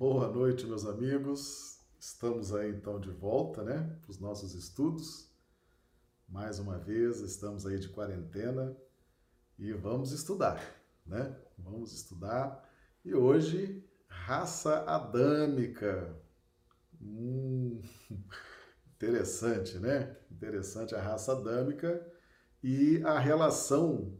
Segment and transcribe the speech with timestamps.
[0.00, 1.78] Boa noite, meus amigos.
[2.00, 5.30] Estamos aí então de volta, né, para os nossos estudos.
[6.26, 8.74] Mais uma vez, estamos aí de quarentena
[9.58, 10.58] e vamos estudar,
[11.04, 11.36] né?
[11.58, 12.66] Vamos estudar.
[13.04, 16.16] E hoje, raça adâmica.
[16.98, 17.82] Hum,
[18.96, 20.16] interessante, né?
[20.30, 22.10] Interessante a raça adâmica
[22.64, 24.18] e a relação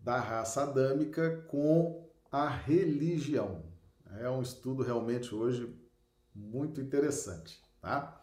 [0.00, 3.73] da raça adâmica com a religião.
[4.18, 5.74] É um estudo realmente hoje
[6.34, 8.22] muito interessante, tá?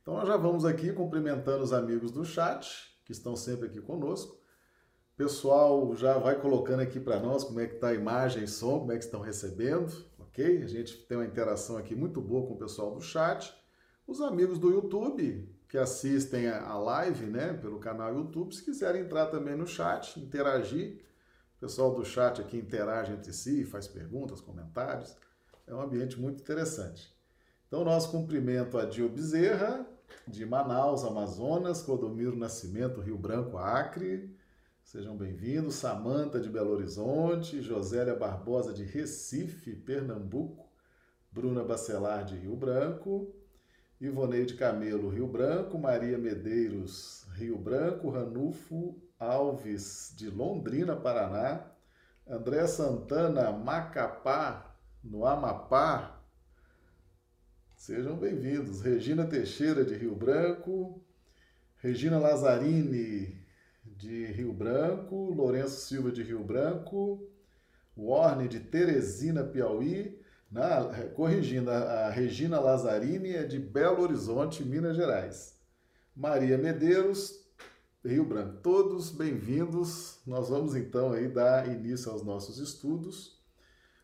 [0.00, 4.38] Então nós já vamos aqui cumprimentando os amigos do chat, que estão sempre aqui conosco.
[5.16, 8.78] Pessoal já vai colocando aqui para nós como é que está a imagem e som,
[8.80, 10.62] como é que estão recebendo, ok?
[10.62, 13.52] A gente tem uma interação aqui muito boa com o pessoal do chat.
[14.06, 19.26] Os amigos do YouTube, que assistem a live, né, pelo canal YouTube, se quiserem entrar
[19.26, 21.04] também no chat, interagir,
[21.56, 25.16] o pessoal do chat aqui interage entre si, faz perguntas, comentários.
[25.68, 27.14] É um ambiente muito interessante.
[27.66, 29.86] Então, nosso cumprimento a Dio Bezerra,
[30.26, 34.34] de Manaus, Amazonas, Clodomiro Nascimento, Rio Branco, Acre.
[34.82, 35.74] Sejam bem-vindos.
[35.74, 40.66] Samanta, de Belo Horizonte, Josélia Barbosa, de Recife, Pernambuco,
[41.30, 43.30] Bruna Bacelar, de Rio Branco,
[44.00, 51.66] Ivoneide Camelo, Rio Branco, Maria Medeiros, Rio Branco, Ranulfo Alves, de Londrina, Paraná,
[52.26, 54.67] André Santana, Macapá,
[55.02, 56.20] no Amapá.
[57.76, 58.80] Sejam bem-vindos.
[58.80, 61.00] Regina Teixeira, de Rio Branco,
[61.76, 63.40] Regina Lazzarini,
[63.84, 67.28] de Rio Branco, Lourenço Silva, de Rio Branco,
[67.96, 70.20] Warne, de Teresina, Piauí,
[70.50, 75.56] na, corrigindo, a Regina Lazzarini é de Belo Horizonte, Minas Gerais.
[76.16, 77.46] Maria Medeiros,
[78.04, 78.60] Rio Branco.
[78.60, 80.20] Todos bem-vindos.
[80.26, 83.37] Nós vamos então aí dar início aos nossos estudos.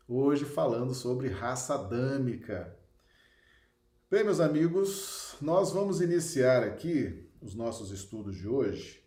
[0.07, 2.77] Hoje falando sobre raça adâmica.
[4.07, 9.03] Bem, meus amigos, nós vamos iniciar aqui os nossos estudos de hoje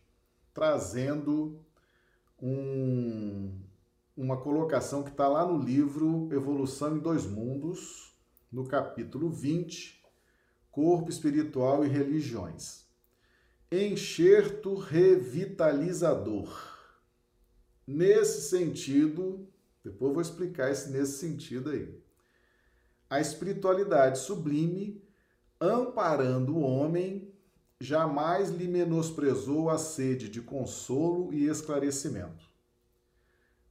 [0.53, 1.65] trazendo
[2.43, 3.63] um,
[4.17, 8.13] uma colocação que está lá no livro Evolução em Dois Mundos,
[8.51, 10.03] no capítulo 20,
[10.69, 12.89] Corpo Espiritual e Religiões.
[13.71, 16.77] Enxerto revitalizador.
[17.87, 19.49] Nesse sentido,
[19.91, 21.95] depois vou explicar esse nesse sentido aí.
[23.11, 25.03] A espiritualidade sublime,
[25.61, 27.33] amparando o homem,
[27.81, 32.49] jamais lhe menosprezou a sede de consolo e esclarecimento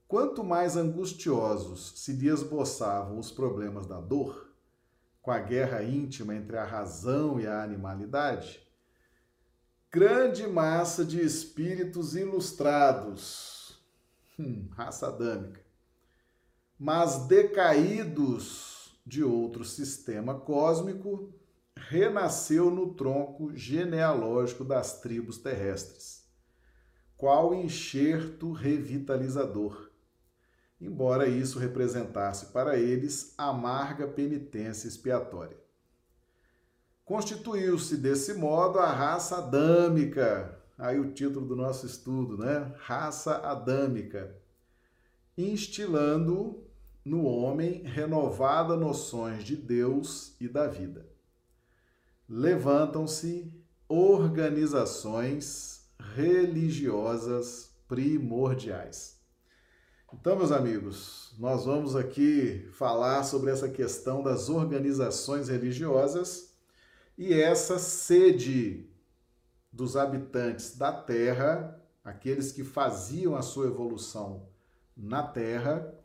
[0.07, 4.49] Quanto mais angustiosos se lhe esboçavam os problemas da dor,
[5.21, 8.65] com a guerra íntima entre a razão e a animalidade,
[9.91, 13.77] grande massa de espíritos ilustrados,
[14.39, 15.59] hum, raça adâmica,
[16.79, 21.33] mas decaídos de outro sistema cósmico,
[21.75, 26.25] renasceu no tronco genealógico das tribos terrestres,
[27.15, 29.87] qual enxerto revitalizador
[30.79, 35.57] embora isso representasse para eles amarga penitência expiatória.
[37.03, 42.73] Constituiu-se desse modo a raça adâmica, aí o título do nosso estudo, né?
[42.79, 44.35] Raça adâmica,
[45.37, 46.63] instilando
[47.07, 51.07] no homem renovadas noções de Deus e da vida.
[52.27, 53.53] Levantam-se
[53.87, 59.15] organizações religiosas primordiais.
[60.13, 66.57] Então, meus amigos, nós vamos aqui falar sobre essa questão das organizações religiosas
[67.17, 68.89] e essa sede
[69.71, 74.45] dos habitantes da Terra, aqueles que faziam a sua evolução
[74.95, 75.96] na Terra,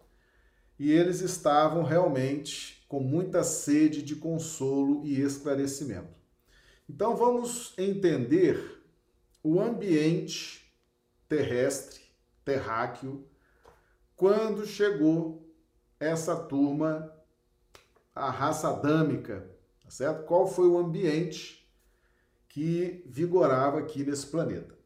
[0.79, 6.15] e eles estavam realmente com muita sede de consolo e esclarecimento.
[6.89, 8.83] Então vamos entender
[9.43, 10.73] o ambiente
[11.29, 12.01] terrestre,
[12.45, 13.27] terráqueo,
[14.15, 15.51] quando chegou
[15.99, 17.13] essa turma,
[18.15, 19.49] a raça adâmica,
[19.83, 20.25] tá certo?
[20.27, 21.67] Qual foi o ambiente
[22.49, 24.77] que vigorava aqui nesse planeta?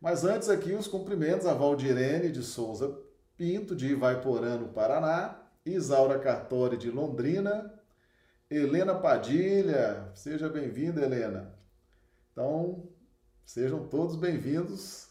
[0.00, 2.98] Mas antes aqui os cumprimentos a Valdirene de Souza
[3.36, 7.72] Pinto, de Ivaiporã, Paraná, Isaura Cartori, de Londrina,
[8.48, 11.54] Helena Padilha, seja bem-vinda, Helena.
[12.32, 12.88] Então,
[13.44, 15.10] sejam todos bem-vindos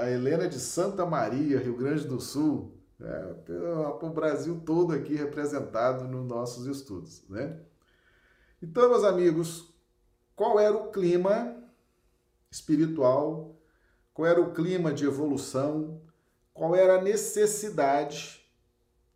[0.00, 3.34] a Helena de Santa Maria, Rio Grande do Sul, né?
[4.00, 7.24] o Brasil todo aqui representado nos nossos estudos.
[7.28, 7.58] Né?
[8.62, 9.74] Então, meus amigos,
[10.34, 11.56] qual era o clima
[12.50, 13.54] espiritual,
[14.14, 16.00] qual era o clima de evolução,
[16.58, 18.44] qual era a necessidade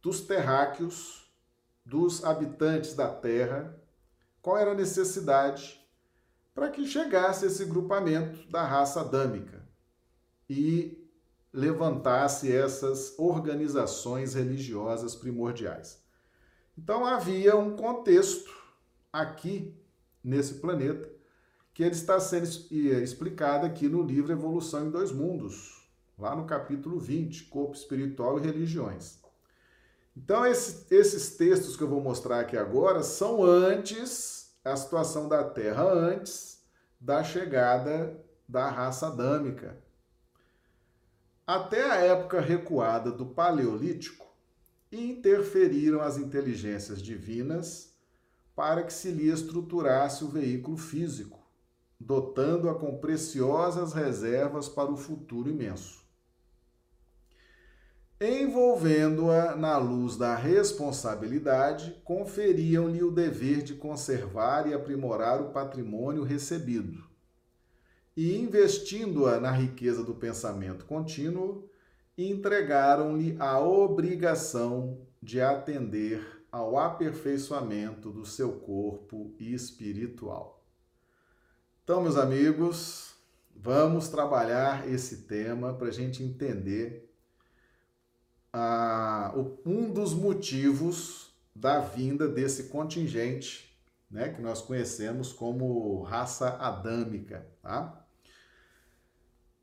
[0.01, 1.29] dos terráqueos
[1.85, 3.77] dos habitantes da Terra,
[4.41, 5.85] qual era a necessidade
[6.55, 9.69] para que chegasse esse grupamento da raça adâmica
[10.49, 11.05] e
[11.53, 16.01] levantasse essas organizações religiosas primordiais.
[16.79, 18.53] Então havia um contexto
[19.13, 19.77] aqui
[20.23, 21.11] nesse planeta
[21.75, 25.82] que ele está sendo explicado aqui no livro Evolução em Dois Mundos,
[26.23, 29.21] lá no capítulo 20, Corpo Espiritual e Religiões.
[30.17, 35.43] Então, esse, esses textos que eu vou mostrar aqui agora são antes, a situação da
[35.43, 36.63] Terra antes
[37.01, 39.83] da chegada da raça adâmica.
[41.45, 44.25] Até a época recuada do Paleolítico,
[44.93, 47.97] interferiram as inteligências divinas
[48.55, 51.41] para que se lhe estruturasse o veículo físico,
[51.99, 56.02] dotando-a com preciosas reservas para o futuro imenso.
[58.25, 67.03] Envolvendo-a na luz da responsabilidade, conferiam-lhe o dever de conservar e aprimorar o patrimônio recebido.
[68.17, 71.69] E investindo-a na riqueza do pensamento contínuo,
[72.17, 80.65] entregaram-lhe a obrigação de atender ao aperfeiçoamento do seu corpo espiritual.
[81.83, 83.17] Então, meus amigos,
[83.53, 87.02] vamos trabalhar esse tema para a gente entender
[88.53, 89.33] ah,
[89.65, 93.77] um dos motivos da vinda desse contingente,
[94.11, 97.47] né, que nós conhecemos como raça adâmica.
[97.63, 98.05] Tá?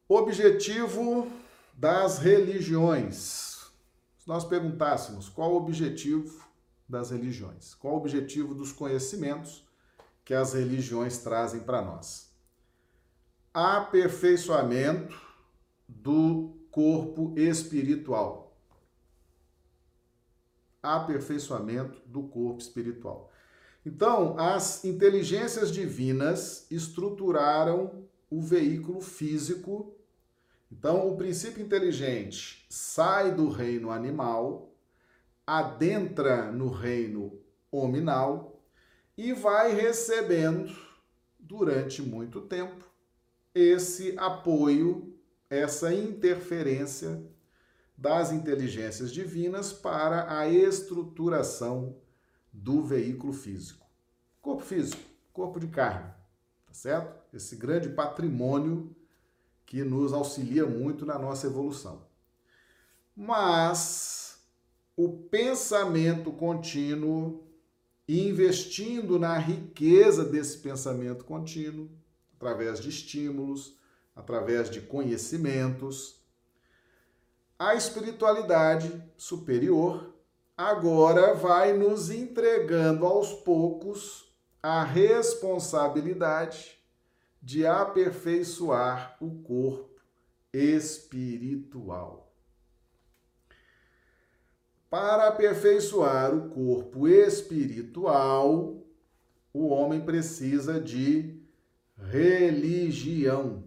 [0.08, 1.32] Objetivo
[1.74, 3.72] das religiões.
[4.18, 6.44] Se nós perguntássemos qual o objetivo
[6.88, 9.68] das religiões, qual o objetivo dos conhecimentos,
[10.26, 12.32] que as religiões trazem para nós.
[13.54, 15.20] Aperfeiçoamento
[15.88, 18.49] do corpo espiritual.
[20.82, 23.32] Aperfeiçoamento do corpo espiritual.
[23.86, 29.96] Então, as inteligências divinas estruturaram o veículo físico.
[30.72, 34.74] Então, o princípio inteligente sai do reino animal,
[35.46, 37.40] adentra no reino
[37.72, 38.62] hominal
[39.18, 40.76] e vai recebendo
[41.40, 42.86] durante muito tempo
[43.54, 45.18] esse apoio,
[45.50, 47.22] essa interferência
[48.00, 51.98] das inteligências divinas para a estruturação
[52.52, 53.86] do veículo físico.
[54.42, 55.02] Corpo físico,
[55.34, 56.10] corpo de carne,
[56.66, 57.20] tá certo?
[57.34, 58.96] Esse grande patrimônio
[59.66, 62.08] que nos auxilia muito na nossa evolução.
[63.14, 64.40] Mas
[64.96, 67.44] o pensamento contínuo
[68.08, 71.90] investindo na riqueza desse pensamento contínuo,
[72.38, 73.78] através de estímulos,
[74.16, 76.19] através de conhecimentos.
[77.62, 80.16] A espiritualidade superior
[80.56, 84.34] agora vai nos entregando aos poucos
[84.64, 86.80] a responsabilidade
[87.42, 90.00] de aperfeiçoar o corpo
[90.54, 92.34] espiritual.
[94.90, 98.82] Para aperfeiçoar o corpo espiritual,
[99.54, 101.44] o homem precisa de
[101.98, 103.66] religião,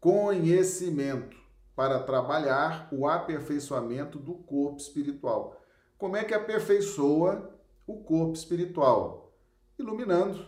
[0.00, 1.37] conhecimento,
[1.78, 5.62] para trabalhar o aperfeiçoamento do corpo espiritual.
[5.96, 7.56] Como é que aperfeiçoa
[7.86, 9.32] o corpo espiritual?
[9.78, 10.44] Iluminando.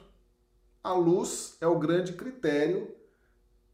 [0.83, 2.93] A luz é o grande critério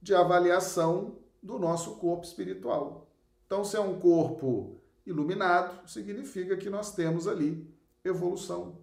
[0.03, 3.07] de avaliação do nosso corpo espiritual.
[3.47, 8.81] Então, se é um corpo Iluminado significa que nós temos ali evolução.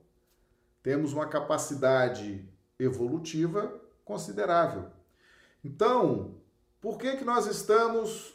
[0.82, 2.44] Temos uma capacidade
[2.80, 4.90] evolutiva considerável.
[5.64, 6.42] Então,
[6.82, 8.33] por que, que nós estamos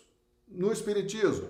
[0.49, 1.49] no Espiritismo?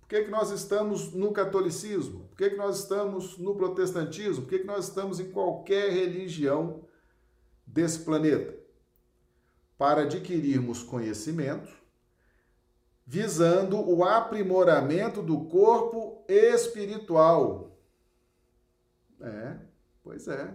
[0.00, 2.28] Por que, que nós estamos no catolicismo?
[2.28, 4.42] Por que, que nós estamos no protestantismo?
[4.42, 6.84] Por que, que nós estamos em qualquer religião
[7.66, 8.58] desse planeta?
[9.78, 11.80] Para adquirirmos conhecimento
[13.10, 17.76] visando o aprimoramento do corpo espiritual.
[19.20, 19.56] É,
[20.04, 20.54] pois é.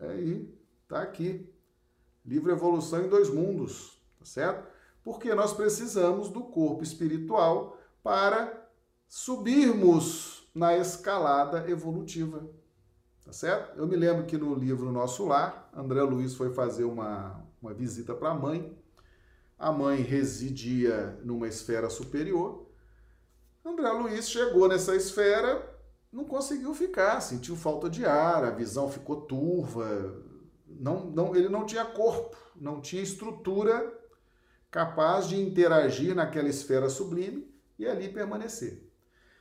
[0.00, 0.52] É aí,
[0.88, 1.48] tá aqui.
[2.26, 4.66] Livro Evolução em Dois Mundos, tá certo?
[5.10, 8.68] Porque nós precisamos do corpo espiritual para
[9.08, 12.48] subirmos na escalada evolutiva.
[13.24, 13.76] Tá certo?
[13.76, 18.14] Eu me lembro que no livro Nosso Lar, André Luiz foi fazer uma, uma visita
[18.14, 18.76] para a mãe
[19.60, 22.66] a mãe residia numa esfera superior.
[23.62, 25.62] André Luiz chegou nessa esfera,
[26.10, 30.16] não conseguiu ficar, sentiu falta de ar, a visão ficou turva,
[30.66, 33.99] não, não, ele não tinha corpo, não tinha estrutura
[34.70, 38.88] capaz de interagir naquela esfera sublime e ali permanecer.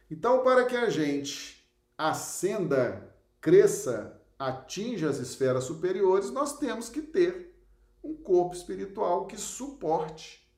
[0.10, 7.56] Então, para que a gente ascenda, cresça, atinja as esferas superiores, nós temos que ter
[8.04, 10.50] um corpo espiritual que suporte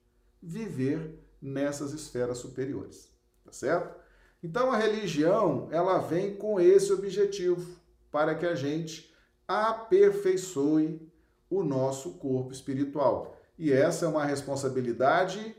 [0.41, 3.11] viver nessas esferas superiores,
[3.43, 3.99] tá certo?
[4.43, 7.79] Então a religião, ela vem com esse objetivo,
[8.11, 9.13] para que a gente
[9.47, 11.11] aperfeiçoe
[11.49, 13.37] o nosso corpo espiritual.
[13.57, 15.55] E essa é uma responsabilidade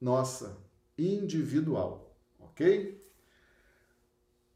[0.00, 0.58] nossa,
[0.96, 2.96] individual, ok?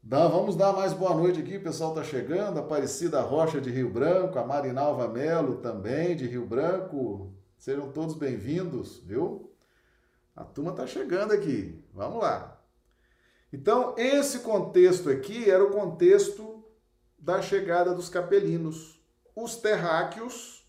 [0.03, 2.59] Dá, vamos dar mais boa noite aqui, o pessoal está chegando.
[2.59, 7.31] Aparecida Rocha de Rio Branco, a Marinalva Melo também de Rio Branco.
[7.55, 9.53] Sejam todos bem-vindos, viu?
[10.35, 11.79] A turma está chegando aqui.
[11.93, 12.59] Vamos lá.
[13.53, 16.63] Então, esse contexto aqui era o contexto
[17.19, 18.99] da chegada dos capelinos.
[19.35, 20.60] Os terráqueos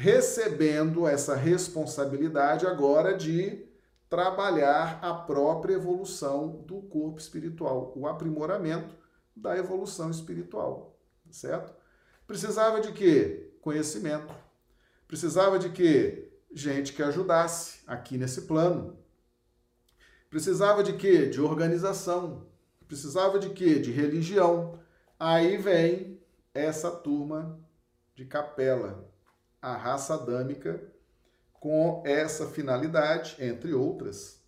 [0.00, 3.66] recebendo essa responsabilidade agora de
[4.08, 8.96] trabalhar a própria evolução do corpo espiritual, o aprimoramento
[9.36, 10.98] da evolução espiritual,
[11.30, 11.74] certo?
[12.26, 13.52] Precisava de quê?
[13.60, 14.34] Conhecimento.
[15.06, 16.32] Precisava de quê?
[16.50, 18.98] Gente que ajudasse aqui nesse plano.
[20.30, 21.26] Precisava de quê?
[21.26, 22.46] De organização.
[22.88, 23.78] Precisava de quê?
[23.78, 24.80] De religião.
[25.18, 26.18] Aí vem
[26.54, 27.60] essa turma
[28.14, 29.09] de capela,
[29.60, 30.82] a raça adâmica,
[31.52, 34.42] com essa finalidade, entre outras,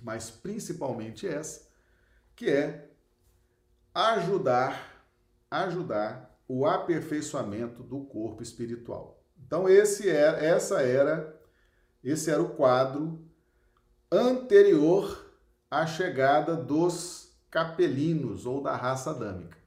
[0.00, 1.68] mas principalmente essa,
[2.34, 2.90] que é
[3.94, 5.06] ajudar,
[5.50, 9.22] ajudar o aperfeiçoamento do corpo espiritual.
[9.46, 11.40] Então esse era, essa era,
[12.02, 13.24] esse era o quadro
[14.10, 15.32] anterior
[15.70, 19.63] à chegada dos capelinos ou da raça adâmica.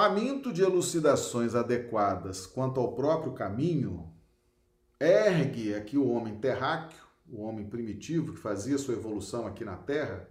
[0.00, 4.14] Faminto de elucidações adequadas quanto ao próprio caminho,
[5.00, 10.30] ergue aqui o homem terráqueo, o homem primitivo que fazia sua evolução aqui na Terra,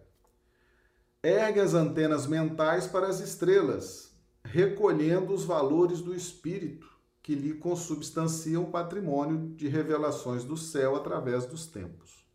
[1.21, 6.87] ergue as antenas mentais para as estrelas, recolhendo os valores do espírito
[7.21, 12.25] que lhe consubstanciam o patrimônio de revelações do céu através dos tempos.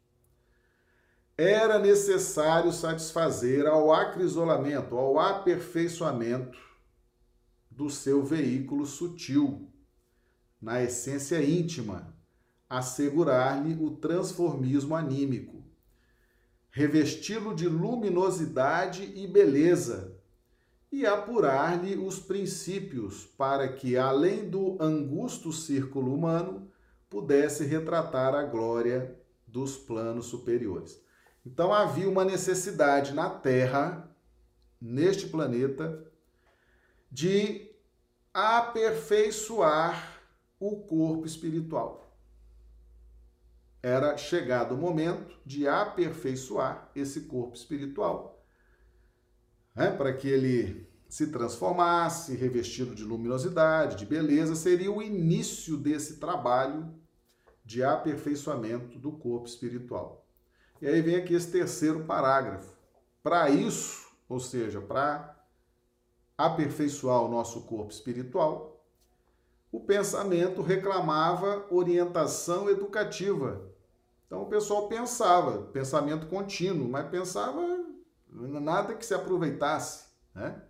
[1.35, 6.72] Era necessário satisfazer ao acrisolamento, ao aperfeiçoamento
[7.83, 9.69] do seu veículo sutil,
[10.61, 12.17] na essência íntima,
[12.71, 15.65] assegurar-lhe o transformismo anímico,
[16.71, 20.17] revesti-lo de luminosidade e beleza,
[20.93, 26.71] e apurar-lhe os princípios para que, além do angusto círculo humano,
[27.11, 31.03] pudesse retratar a glória dos planos superiores.
[31.45, 34.09] Então havia uma necessidade na Terra,
[34.81, 36.07] neste planeta,
[37.11, 37.72] de
[38.33, 40.21] aperfeiçoar
[40.59, 42.01] o corpo espiritual.
[43.83, 48.33] Era chegado o momento de aperfeiçoar esse corpo espiritual
[49.75, 56.17] né, para que ele se transformasse, revestido de luminosidade, de beleza, seria o início desse
[56.17, 56.95] trabalho
[57.65, 60.27] de aperfeiçoamento do corpo espiritual.
[60.81, 62.75] E aí vem aqui esse terceiro parágrafo.
[63.23, 65.42] Para isso, ou seja, para
[66.37, 68.85] aperfeiçoar o nosso corpo espiritual,
[69.71, 73.71] o pensamento reclamava orientação educativa.
[74.27, 77.63] Então o pessoal pensava, pensamento contínuo, mas pensava
[78.31, 80.63] nada que se aproveitasse, né?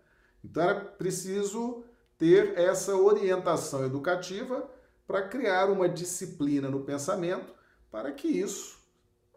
[0.45, 1.85] Então era preciso
[2.19, 4.69] ter essa orientação educativa
[5.07, 7.53] para criar uma disciplina no pensamento
[7.91, 8.81] para que isso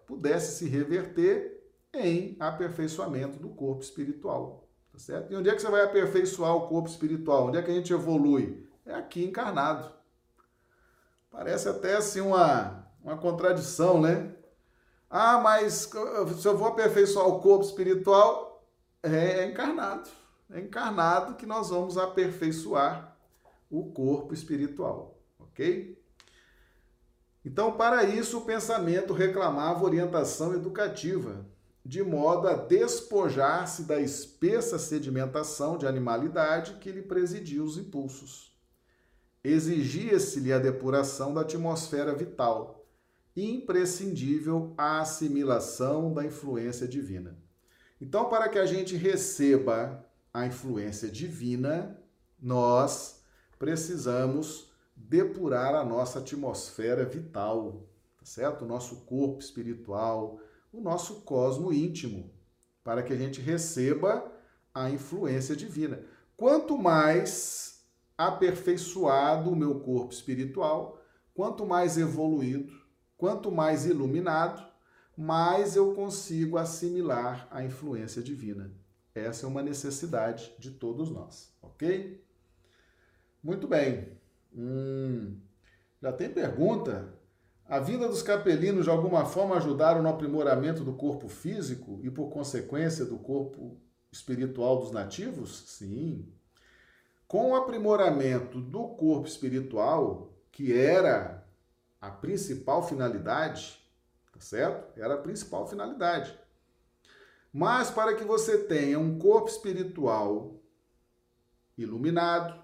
[0.06, 1.64] pudesse se reverter
[1.94, 4.65] em aperfeiçoamento do corpo espiritual,
[4.96, 5.32] tá certo?
[5.32, 7.48] E onde é que você vai aperfeiçoar o corpo espiritual?
[7.48, 8.66] Onde é que a gente evolui?
[8.86, 9.92] É aqui encarnado.
[11.30, 14.34] Parece até assim uma, uma contradição, né?
[15.10, 15.90] Ah, mas
[16.38, 18.66] se eu vou aperfeiçoar o corpo espiritual,
[19.04, 20.10] é, é encarnado.
[20.50, 23.18] É encarnado que nós vamos aperfeiçoar
[23.70, 26.02] o corpo espiritual, ok?
[27.44, 31.46] Então, para isso, o pensamento reclamava orientação educativa,
[31.86, 38.58] de modo a despojar-se da espessa sedimentação de animalidade que lhe presidia os impulsos.
[39.44, 42.84] Exigia-se-lhe a depuração da atmosfera vital,
[43.38, 47.38] imprescindível a assimilação da influência divina.
[48.02, 51.96] Então, para que a gente receba a influência divina,
[52.42, 53.22] nós
[53.60, 57.84] precisamos depurar a nossa atmosfera vital,
[58.18, 58.66] tá certo?
[58.66, 60.40] O nosso corpo espiritual,
[60.76, 62.30] o nosso cosmo íntimo,
[62.84, 64.32] para que a gente receba
[64.74, 66.04] a influência divina.
[66.36, 67.86] Quanto mais
[68.18, 71.02] aperfeiçoado o meu corpo espiritual,
[71.34, 72.74] quanto mais evoluído,
[73.18, 74.66] quanto mais iluminado,
[75.18, 78.72] mais eu consigo assimilar a influência divina.
[79.14, 82.22] Essa é uma necessidade de todos nós, ok?
[83.42, 84.10] Muito bem.
[84.54, 85.38] Hum,
[86.02, 87.14] já tem pergunta?
[87.68, 92.30] A vinda dos capelinos de alguma forma ajudaram no aprimoramento do corpo físico e, por
[92.30, 93.82] consequência, do corpo
[94.12, 95.64] espiritual dos nativos?
[95.68, 96.32] Sim.
[97.28, 101.44] Com o aprimoramento do corpo espiritual, que era
[102.00, 103.84] a principal finalidade,
[104.32, 105.00] tá certo?
[105.00, 106.38] Era a principal finalidade.
[107.52, 110.62] Mas para que você tenha um corpo espiritual
[111.76, 112.64] iluminado,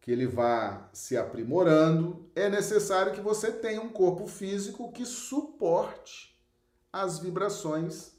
[0.00, 6.38] que ele vá se aprimorando, é necessário que você tenha um corpo físico que suporte
[6.92, 8.14] as vibrações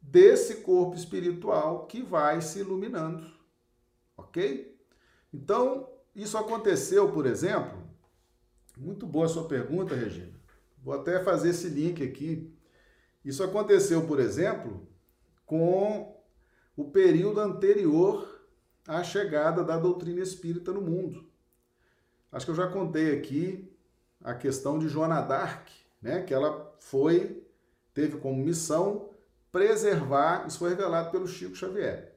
[0.00, 3.30] desse corpo espiritual que vai se iluminando.
[4.16, 4.78] Ok?
[5.32, 7.78] Então, isso aconteceu, por exemplo.
[8.76, 10.32] Muito boa sua pergunta, Regina.
[10.82, 12.52] Vou até fazer esse link aqui.
[13.24, 14.88] Isso aconteceu, por exemplo,
[15.44, 16.18] com
[16.76, 18.40] o período anterior
[18.88, 21.29] a chegada da doutrina espírita no mundo.
[22.32, 23.70] Acho que eu já contei aqui
[24.22, 25.68] a questão de Joana d'Arc,
[26.00, 27.42] né, que ela foi,
[27.92, 29.10] teve como missão
[29.50, 32.14] preservar, isso foi revelado pelo Chico Xavier.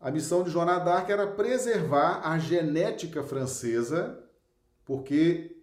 [0.00, 4.18] A missão de Joana d'Arc era preservar a genética francesa,
[4.84, 5.62] porque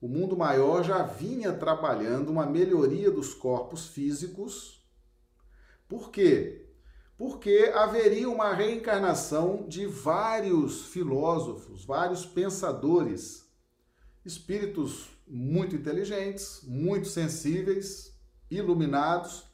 [0.00, 4.82] o mundo maior já vinha trabalhando uma melhoria dos corpos físicos.
[5.86, 6.63] Por quê?
[7.16, 13.48] Porque haveria uma reencarnação de vários filósofos, vários pensadores,
[14.24, 18.18] espíritos muito inteligentes, muito sensíveis,
[18.50, 19.44] iluminados,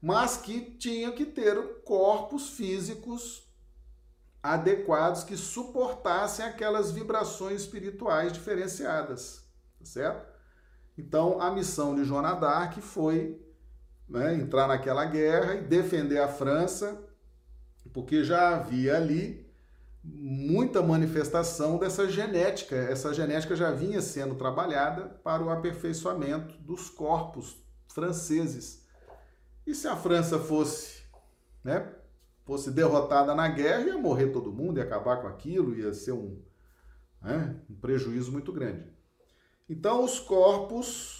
[0.00, 3.48] mas que tinham que ter corpos físicos
[4.42, 9.44] adequados que suportassem aquelas vibrações espirituais diferenciadas,
[9.78, 10.30] tá certo?
[10.96, 13.40] Então, a missão de Joana d'Arc foi
[14.10, 17.00] né, entrar naquela guerra e defender a França,
[17.92, 19.48] porque já havia ali
[20.02, 22.74] muita manifestação dessa genética.
[22.74, 28.84] Essa genética já vinha sendo trabalhada para o aperfeiçoamento dos corpos franceses.
[29.66, 31.02] E se a França fosse,
[31.62, 31.94] né,
[32.44, 36.42] fosse derrotada na guerra, ia morrer todo mundo, ia acabar com aquilo, ia ser um,
[37.22, 38.90] né, um prejuízo muito grande.
[39.68, 41.19] Então, os corpos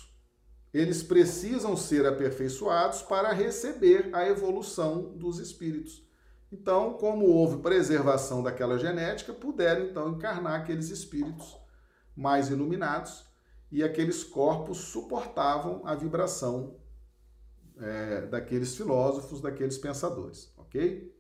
[0.73, 6.09] eles precisam ser aperfeiçoados para receber a evolução dos espíritos.
[6.53, 11.57] Então, como houve preservação daquela genética, puderam então encarnar aqueles espíritos
[12.17, 13.25] mais iluminados
[13.71, 16.77] e aqueles corpos suportavam a vibração
[17.79, 21.15] é, daqueles filósofos, daqueles pensadores, ok?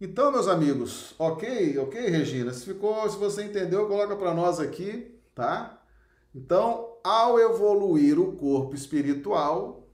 [0.00, 2.52] Então, meus amigos, ok, ok, Regina?
[2.52, 5.80] Se ficou, se você entendeu, coloca para nós aqui, tá?
[6.34, 9.86] Então, ao evoluir o corpo espiritual,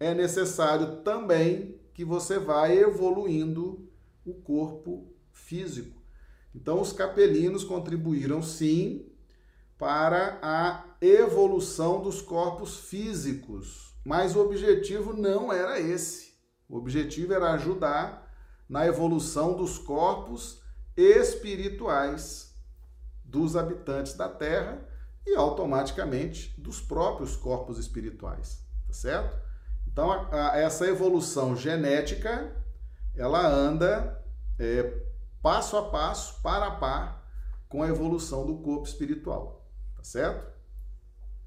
[0.00, 3.86] é necessário também que você vá evoluindo
[4.24, 6.02] o corpo físico.
[6.54, 9.06] Então, os capelinos contribuíram sim
[9.76, 16.32] para a evolução dos corpos físicos, mas o objetivo não era esse.
[16.66, 18.32] O objetivo era ajudar
[18.66, 20.62] na evolução dos corpos
[20.96, 22.54] espirituais
[23.22, 24.88] dos habitantes da Terra
[25.26, 29.36] e automaticamente dos próprios corpos espirituais, tá certo?
[29.86, 32.54] Então, a, a, essa evolução genética,
[33.16, 34.22] ela anda
[34.58, 35.02] é,
[35.40, 37.24] passo a passo, par a par,
[37.68, 40.54] com a evolução do corpo espiritual, tá certo?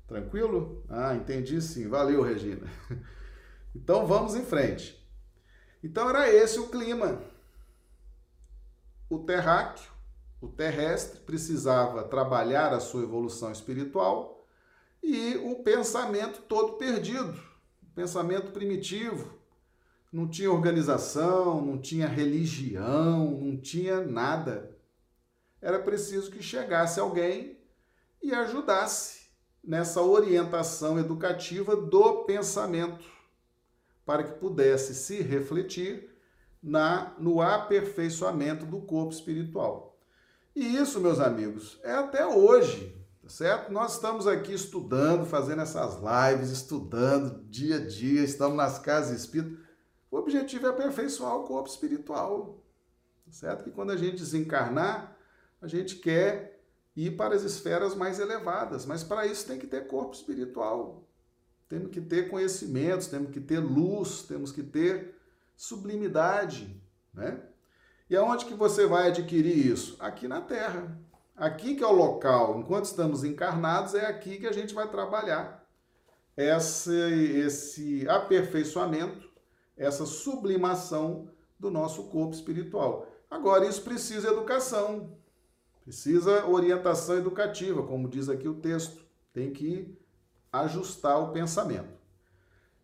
[0.08, 0.86] Tranquilo?
[0.88, 1.88] Ah, entendi sim.
[1.88, 2.68] Valeu, Regina.
[3.76, 5.00] Então, vamos em frente.
[5.84, 7.22] Então, era esse o clima.
[9.08, 9.92] O terráqueo
[10.40, 14.46] o terrestre precisava trabalhar a sua evolução espiritual
[15.02, 17.40] e o pensamento todo perdido,
[17.96, 19.38] pensamento primitivo.
[20.12, 24.78] Não tinha organização, não tinha religião, não tinha nada.
[25.62, 27.60] Era preciso que chegasse alguém
[28.22, 29.28] e ajudasse
[29.64, 33.06] nessa orientação educativa do pensamento,
[34.06, 36.10] para que pudesse se refletir
[36.64, 39.87] na no aperfeiçoamento do corpo espiritual.
[40.58, 42.92] E isso, meus amigos, é até hoje,
[43.22, 43.72] tá certo?
[43.72, 49.56] Nós estamos aqui estudando, fazendo essas lives, estudando dia a dia, estamos nas casas espíritas.
[50.10, 52.66] O objetivo é aperfeiçoar o corpo espiritual,
[53.24, 53.66] tá certo?
[53.66, 55.16] Que quando a gente desencarnar,
[55.62, 56.60] a gente quer
[56.96, 61.08] ir para as esferas mais elevadas, mas para isso tem que ter corpo espiritual.
[61.70, 65.14] Temos que ter conhecimentos, temos que ter luz, temos que ter
[65.56, 66.82] sublimidade,
[67.14, 67.44] né?
[68.10, 69.98] E aonde que você vai adquirir isso?
[70.00, 70.98] Aqui na Terra.
[71.36, 75.64] Aqui que é o local, enquanto estamos encarnados, é aqui que a gente vai trabalhar
[76.36, 79.30] esse, esse aperfeiçoamento,
[79.76, 83.08] essa sublimação do nosso corpo espiritual.
[83.30, 85.18] Agora, isso precisa educação,
[85.84, 89.06] precisa orientação educativa, como diz aqui o texto.
[89.34, 89.96] Tem que
[90.52, 91.98] ajustar o pensamento.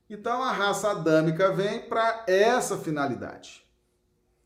[0.09, 3.65] Então, a raça adâmica vem para essa finalidade,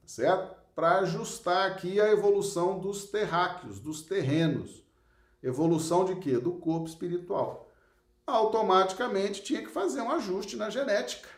[0.06, 0.57] certo?
[0.78, 4.86] Para ajustar aqui a evolução dos terráqueos, dos terrenos.
[5.42, 6.38] Evolução de quê?
[6.38, 7.68] Do corpo espiritual.
[8.28, 11.30] Automaticamente tinha que fazer um ajuste na genética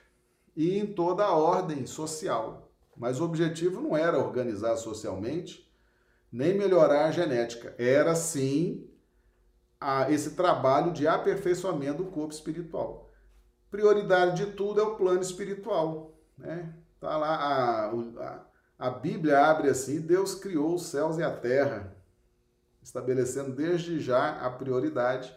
[0.58, 2.70] e em toda a ordem social.
[2.98, 5.72] Mas o objetivo não era organizar socialmente,
[6.30, 7.74] nem melhorar a genética.
[7.78, 8.90] Era sim
[9.80, 13.10] a, esse trabalho de aperfeiçoamento do corpo espiritual.
[13.72, 16.14] Prioridade de tudo é o plano espiritual.
[16.38, 16.69] Né?
[19.10, 21.96] Bíblia abre assim: Deus criou os céus e a terra,
[22.82, 25.36] estabelecendo desde já a prioridade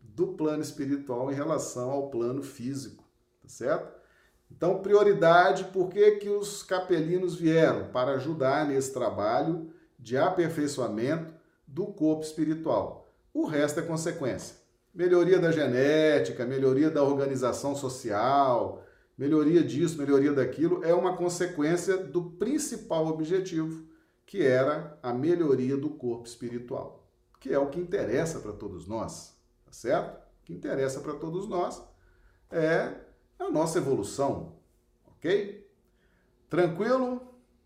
[0.00, 3.02] do plano espiritual em relação ao plano físico,
[3.42, 3.96] tá certo?
[4.50, 7.90] Então, prioridade, por que, que os capelinos vieram?
[7.90, 11.34] Para ajudar nesse trabalho de aperfeiçoamento
[11.66, 13.08] do corpo espiritual.
[13.32, 14.56] O resto é consequência.
[14.94, 18.84] Melhoria da genética, melhoria da organização social,
[19.16, 23.86] melhoria disso, melhoria daquilo, é uma consequência do principal objetivo,
[24.26, 27.08] que era a melhoria do corpo espiritual,
[27.40, 30.16] que é o que interessa para todos nós, tá certo?
[30.16, 31.82] O que interessa para todos nós
[32.50, 32.92] é
[33.38, 34.58] a nossa evolução,
[35.06, 35.66] ok?
[36.48, 37.20] Tranquilo?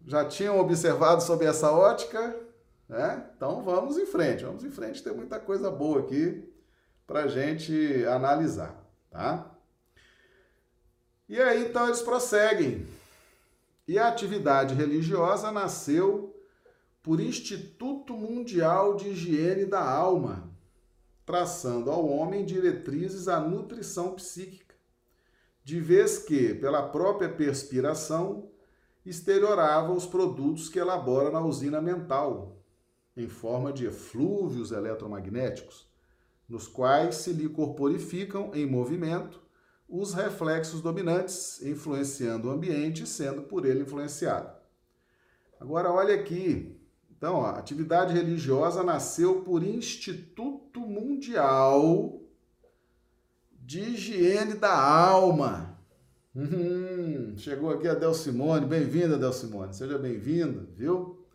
[0.06, 2.38] Já tinham observado sobre essa ótica?
[2.88, 3.30] Né?
[3.36, 6.52] Então vamos em frente, vamos em frente, tem muita coisa boa aqui
[7.06, 9.50] para gente analisar, tá?
[11.30, 12.88] E aí então eles prosseguem.
[13.86, 16.36] E a atividade religiosa nasceu
[17.04, 20.50] por Instituto Mundial de Higiene da Alma,
[21.24, 24.74] traçando ao homem diretrizes à nutrição psíquica,
[25.62, 28.50] de vez que, pela própria perspiração,
[29.06, 32.56] exteriorava os produtos que elabora na usina mental,
[33.16, 35.88] em forma de eflúvios eletromagnéticos,
[36.48, 39.40] nos quais se lhe corporificam em movimento
[39.90, 44.50] os reflexos dominantes, influenciando o ambiente, sendo por ele influenciado.
[45.58, 46.80] Agora, olha aqui.
[47.10, 52.22] Então, a atividade religiosa nasceu por Instituto Mundial
[53.52, 55.78] de Higiene da Alma.
[56.34, 58.66] Uhum, chegou aqui a Del Simone.
[58.66, 59.74] Bem-vinda, Del Simone.
[59.74, 61.26] Seja bem-vinda, viu?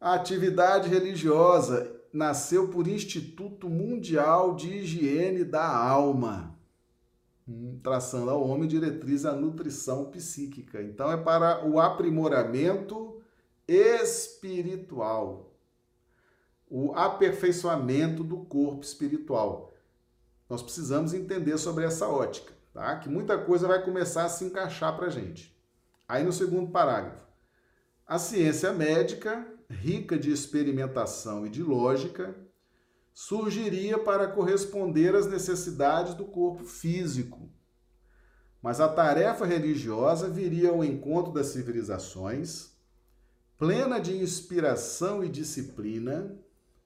[0.00, 6.55] A atividade religiosa nasceu por Instituto Mundial de Higiene da Alma, hum,
[7.82, 10.82] traçando ao homem diretriz a nutrição psíquica.
[10.82, 13.20] Então é para o aprimoramento
[13.68, 15.52] espiritual,
[16.68, 19.74] o aperfeiçoamento do corpo espiritual.
[20.48, 22.96] Nós precisamos entender sobre essa ótica, tá?
[22.98, 25.56] Que muita coisa vai começar a se encaixar para a gente.
[26.08, 27.26] Aí no segundo parágrafo,
[28.06, 32.34] a ciência médica rica de experimentação e de lógica,
[33.18, 37.48] surgiria para corresponder às necessidades do corpo físico.
[38.60, 42.72] Mas a tarefa religiosa viria ao encontro das civilizações,
[43.56, 46.38] plena de inspiração e disciplina,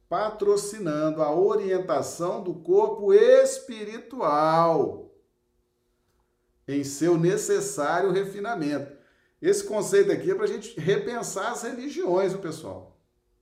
[0.09, 5.13] patrocinando a orientação do corpo espiritual
[6.69, 8.97] em seu necessário refinamento.
[9.43, 12.90] Esse conceito aqui é para a gente repensar as religiões, pessoal?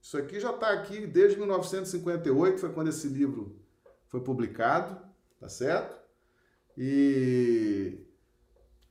[0.01, 3.61] Isso aqui já está aqui desde 1958, foi quando esse livro
[4.07, 5.01] foi publicado,
[5.39, 5.99] tá certo?
[6.77, 7.99] E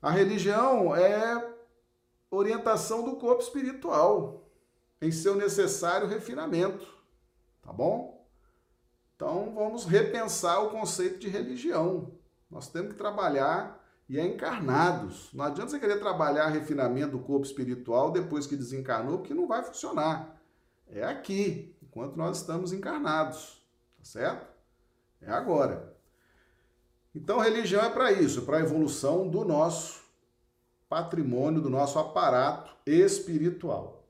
[0.02, 1.54] a religião é
[2.30, 4.50] orientação do corpo espiritual
[5.02, 6.86] em seu necessário refinamento,
[7.62, 8.28] tá bom?
[9.16, 12.12] Então vamos repensar o conceito de religião.
[12.50, 15.30] Nós temos que trabalhar e é encarnados.
[15.34, 19.64] Não adianta você querer trabalhar refinamento do corpo espiritual depois que desencarnou, porque não vai
[19.64, 20.37] funcionar.
[20.90, 23.62] É aqui, enquanto nós estamos encarnados,
[23.98, 24.48] tá certo?
[25.22, 25.96] É agora.
[27.14, 30.04] Então, religião é para isso, para a evolução do nosso
[30.88, 34.08] patrimônio, do nosso aparato espiritual.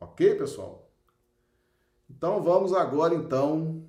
[0.00, 0.90] Ok, pessoal?
[2.10, 3.84] Então, vamos agora, então,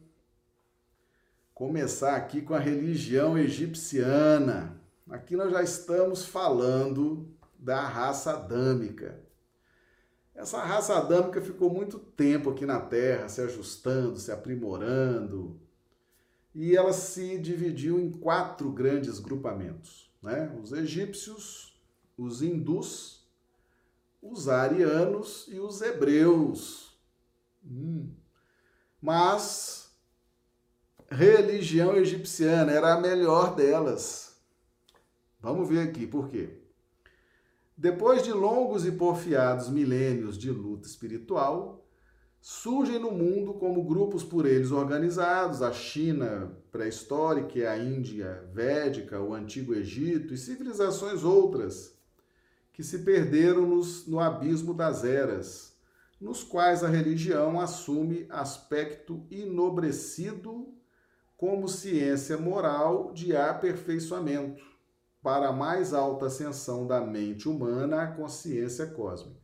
[1.54, 4.80] começar aqui com a religião egipciana.
[5.10, 9.20] Aqui nós já estamos falando da raça adâmica.
[10.40, 15.60] Essa raça adâmica ficou muito tempo aqui na Terra, se ajustando, se aprimorando,
[16.56, 20.58] e ela se dividiu em quatro grandes grupamentos: né?
[20.64, 21.78] os egípcios,
[22.18, 23.28] os hindus,
[24.22, 26.98] os arianos e os hebreus.
[27.62, 28.10] Hum.
[29.02, 29.94] Mas
[31.12, 34.40] religião egipciana era a melhor delas.
[35.42, 36.59] Vamos ver aqui por quê.
[37.82, 41.88] Depois de longos e porfiados milênios de luta espiritual,
[42.42, 49.34] surgem no mundo como grupos por eles organizados, a China pré-histórica, a Índia védica, o
[49.34, 51.98] Antigo Egito e civilizações outras
[52.74, 55.74] que se perderam nos, no abismo das eras,
[56.20, 60.68] nos quais a religião assume aspecto enobrecido
[61.38, 64.69] como ciência moral de aperfeiçoamento
[65.22, 69.40] para a mais alta ascensão da mente humana à consciência cósmica.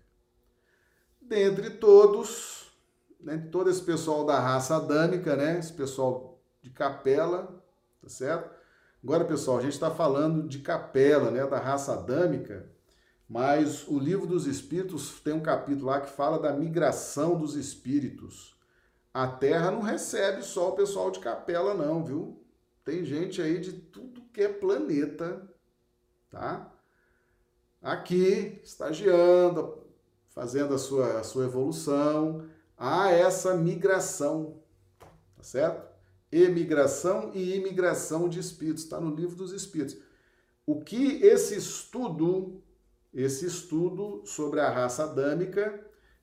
[1.21, 2.71] Dentre todos,
[3.19, 7.63] né, todo esse pessoal da raça adâmica, né, esse pessoal de capela,
[8.01, 8.49] tá certo?
[9.03, 12.71] Agora, pessoal, a gente está falando de capela, né, da raça adâmica,
[13.27, 18.55] mas o livro dos Espíritos tem um capítulo lá que fala da migração dos espíritos.
[19.13, 22.43] A Terra não recebe só o pessoal de capela, não, viu?
[22.83, 25.41] Tem gente aí de tudo que é planeta,
[26.29, 26.71] tá?
[27.81, 29.77] Aqui, estagiando,
[30.29, 32.45] fazendo a sua, a sua evolução,
[32.77, 34.59] há essa migração,
[35.35, 35.88] tá certo?
[36.31, 39.97] Emigração e imigração de espíritos, está no livro dos espíritos.
[40.65, 42.61] O que esse estudo,
[43.13, 45.79] esse estudo sobre a raça adâmica,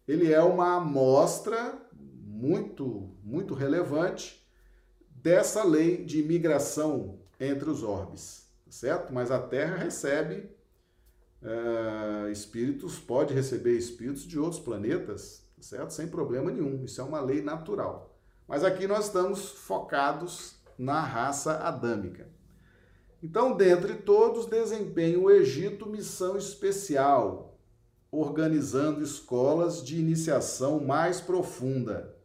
[0.06, 4.44] ele é uma amostra muito, muito relevante
[5.08, 8.41] dessa lei de imigração entre os orbes
[8.72, 9.12] certo?
[9.12, 10.48] Mas a Terra recebe
[11.42, 15.90] uh, espíritos, pode receber espíritos de outros planetas, certo?
[15.90, 16.82] Sem problema nenhum.
[16.82, 18.18] Isso é uma lei natural.
[18.48, 22.26] Mas aqui nós estamos focados na raça adâmica.
[23.22, 27.60] Então, dentre todos, desempenha o Egito missão especial,
[28.10, 32.16] organizando escolas de iniciação mais profunda.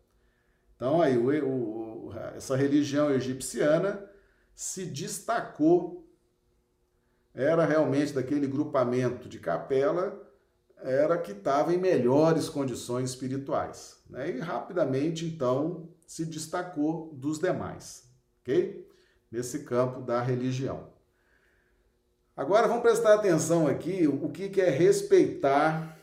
[0.76, 4.10] Então, aí, o, o, essa religião egipciana
[4.56, 6.07] se destacou
[7.38, 10.20] era realmente daquele grupamento de capela,
[10.82, 14.02] era que estava em melhores condições espirituais.
[14.10, 14.32] Né?
[14.32, 18.10] E rapidamente, então, se destacou dos demais,
[18.42, 18.90] ok?
[19.32, 20.90] Nesse campo da religião.
[22.36, 25.96] Agora vamos prestar atenção aqui o que, que é respeitar,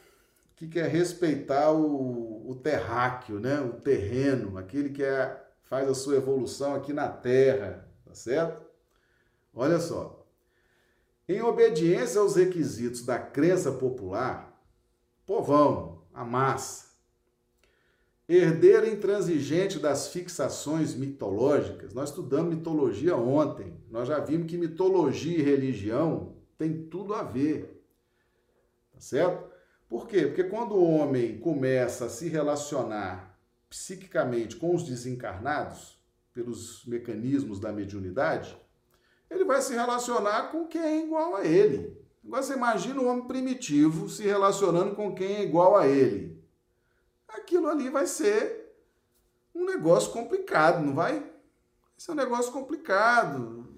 [0.52, 3.60] o que, que é respeitar o, o terráqueo, né?
[3.60, 8.64] o terreno, aquele que é, faz a sua evolução aqui na Terra, tá certo?
[9.52, 10.23] Olha só,
[11.28, 14.60] em obediência aos requisitos da crença popular,
[15.26, 16.92] povão, a massa,
[18.28, 25.42] herdeira intransigente das fixações mitológicas, nós estudamos mitologia ontem, nós já vimos que mitologia e
[25.42, 27.84] religião tem tudo a ver,
[28.92, 29.52] tá certo?
[29.88, 30.26] Por quê?
[30.26, 35.94] Porque quando o homem começa a se relacionar psiquicamente com os desencarnados,
[36.34, 38.56] pelos mecanismos da mediunidade,
[39.34, 41.96] ele vai se relacionar com quem é igual a ele.
[42.24, 46.42] Agora você imagina um homem primitivo se relacionando com quem é igual a ele.
[47.28, 48.74] Aquilo ali vai ser
[49.54, 51.20] um negócio complicado, não vai?
[51.20, 51.30] Vai
[51.98, 53.68] ser um negócio complicado.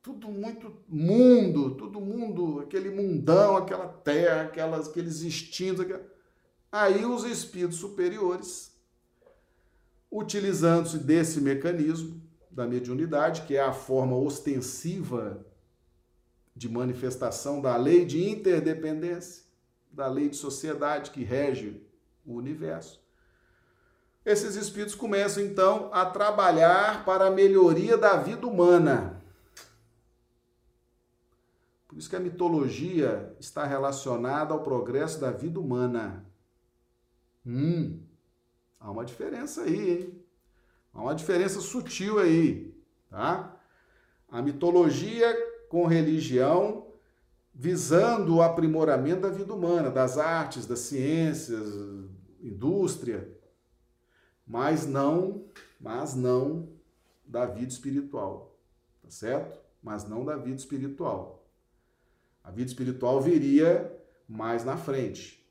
[0.00, 5.80] Tudo muito mundo, todo mundo, aquele mundão, aquela terra, aquelas, aqueles instintos.
[5.80, 6.02] Aquela...
[6.70, 8.72] Aí os espíritos superiores,
[10.10, 12.21] utilizando-se desse mecanismo,
[12.52, 15.44] da mediunidade, que é a forma ostensiva
[16.54, 19.44] de manifestação da lei de interdependência,
[19.90, 21.82] da lei de sociedade que rege
[22.24, 23.02] o universo.
[24.24, 29.20] Esses espíritos começam então a trabalhar para a melhoria da vida humana.
[31.88, 36.24] Por isso que a mitologia está relacionada ao progresso da vida humana.
[37.44, 38.00] Hum,
[38.78, 40.21] há uma diferença aí, hein?
[40.92, 42.74] Há uma diferença sutil aí,
[43.08, 43.56] tá?
[44.30, 45.34] A mitologia
[45.68, 46.86] com religião
[47.54, 51.74] visando o aprimoramento da vida humana, das artes, das ciências,
[52.40, 53.30] indústria,
[54.46, 55.44] mas não,
[55.80, 56.68] mas não
[57.24, 58.58] da vida espiritual,
[59.02, 59.60] tá certo?
[59.82, 61.46] Mas não da vida espiritual.
[62.42, 65.46] A vida espiritual viria mais na frente.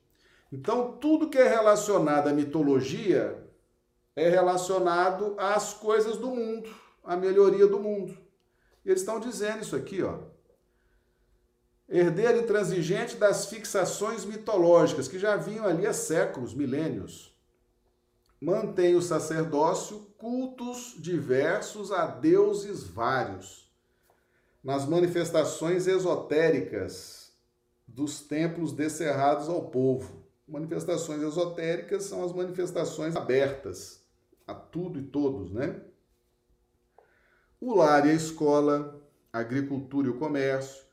[0.52, 3.41] Então, tudo que é relacionado à mitologia
[4.22, 6.70] é relacionado às coisas do mundo,
[7.04, 8.16] à melhoria do mundo.
[8.86, 10.20] E eles estão dizendo isso aqui, ó.
[11.90, 17.36] Herdeiro intransigente das fixações mitológicas que já vinham ali há séculos, milênios.
[18.40, 23.70] Mantém o sacerdócio cultos diversos a deuses vários.
[24.64, 27.32] Nas manifestações esotéricas
[27.88, 30.24] dos templos descerrados ao povo.
[30.48, 34.01] Manifestações esotéricas são as manifestações abertas
[34.52, 35.82] a tudo e todos, né?
[37.62, 39.00] o lar e a escola,
[39.32, 40.84] a agricultura e o comércio,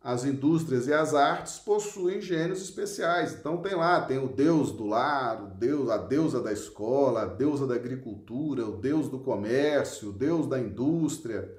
[0.00, 3.34] as indústrias e as artes possuem gênios especiais.
[3.34, 7.26] Então tem lá, tem o deus do lar, o deus, a deusa da escola, a
[7.26, 11.54] deusa da agricultura, o deus do comércio, o deus da indústria,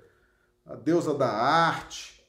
[0.66, 2.26] a deusa da arte.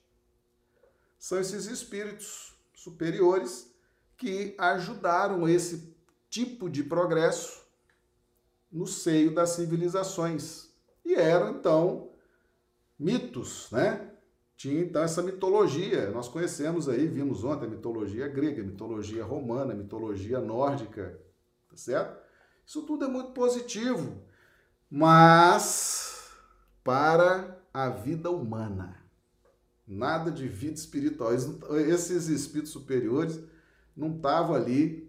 [1.18, 3.72] São esses espíritos superiores
[4.16, 5.96] que ajudaram esse
[6.28, 7.67] tipo de progresso
[8.70, 10.70] no seio das civilizações.
[11.04, 12.10] E eram então
[12.98, 14.08] mitos, né?
[14.58, 16.10] tinha então essa mitologia.
[16.10, 21.18] Nós conhecemos aí, vimos ontem a mitologia grega, a mitologia romana, a mitologia nórdica,
[21.70, 22.20] tá certo?
[22.66, 24.20] Isso tudo é muito positivo,
[24.90, 26.32] mas
[26.82, 28.96] para a vida humana.
[29.86, 31.32] Nada de vida espiritual.
[31.32, 33.40] Esses espíritos superiores
[33.96, 35.07] não estavam ali,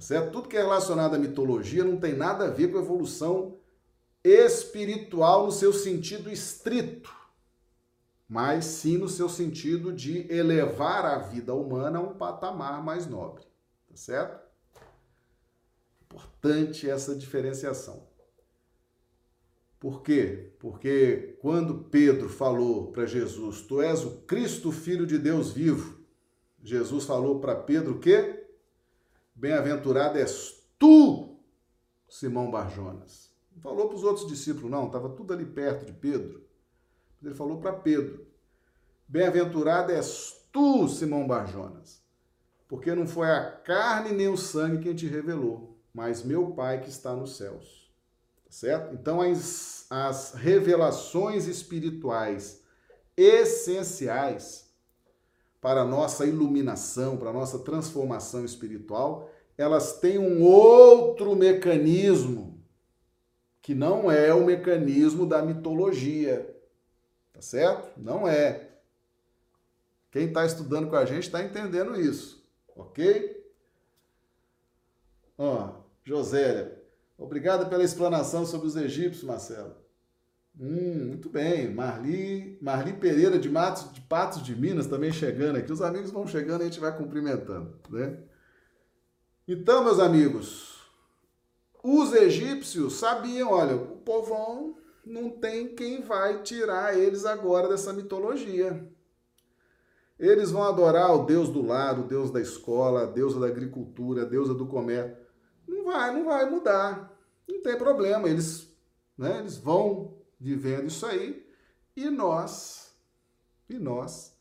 [0.00, 0.32] tá certo?
[0.32, 3.58] Tudo que é relacionado à mitologia não tem nada a ver com evolução
[4.24, 7.20] espiritual no seu sentido estrito
[8.30, 13.42] mas sim no seu sentido de elevar a vida humana a um patamar mais nobre,
[13.88, 14.48] tá certo?
[16.04, 18.06] Importante essa diferenciação.
[19.80, 20.54] Por quê?
[20.60, 25.98] Porque quando Pedro falou para Jesus, tu és o Cristo, filho de Deus vivo,
[26.62, 28.39] Jesus falou para Pedro o quê?
[29.40, 31.40] Bem-aventurado és tu,
[32.06, 33.30] Simão Barjonas.
[33.50, 36.46] Não falou para os outros discípulos, não, estava tudo ali perto de Pedro.
[37.22, 38.26] Ele falou para Pedro:
[39.08, 42.02] Bem-aventurado és tu, Simão Barjonas,
[42.68, 46.90] porque não foi a carne nem o sangue quem te revelou, mas meu Pai que
[46.90, 47.90] está nos céus.
[48.44, 48.94] Tá certo?
[48.94, 52.62] Então, as, as revelações espirituais
[53.16, 54.70] essenciais
[55.60, 59.29] para a nossa iluminação, para a nossa transformação espiritual,
[59.60, 62.64] elas têm um outro mecanismo
[63.60, 66.56] que não é o mecanismo da mitologia.
[67.30, 68.00] Tá certo?
[68.00, 68.70] Não é.
[70.10, 72.42] Quem está estudando com a gente está entendendo isso,
[72.74, 73.38] ok?
[75.36, 76.82] Ó, Josélia,
[77.18, 79.76] obrigado pela explanação sobre os egípcios, Marcelo.
[80.58, 81.72] Hum, muito bem.
[81.72, 85.70] Marli, Marli Pereira de Matos de Patos de Minas também chegando aqui.
[85.70, 88.18] Os amigos vão chegando e a gente vai cumprimentando, né?
[89.52, 90.78] Então, meus amigos,
[91.82, 98.88] os egípcios sabiam, olha, o povão não tem quem vai tirar eles agora dessa mitologia.
[100.16, 104.22] Eles vão adorar o Deus do lar, o Deus da escola, a deusa da agricultura,
[104.22, 105.16] a deusa do comércio.
[105.66, 107.12] Não vai, não vai mudar.
[107.48, 108.28] Não tem problema.
[108.28, 108.72] Eles,
[109.18, 111.44] né, eles vão vivendo isso aí
[111.96, 112.94] e nós,
[113.68, 114.32] e nós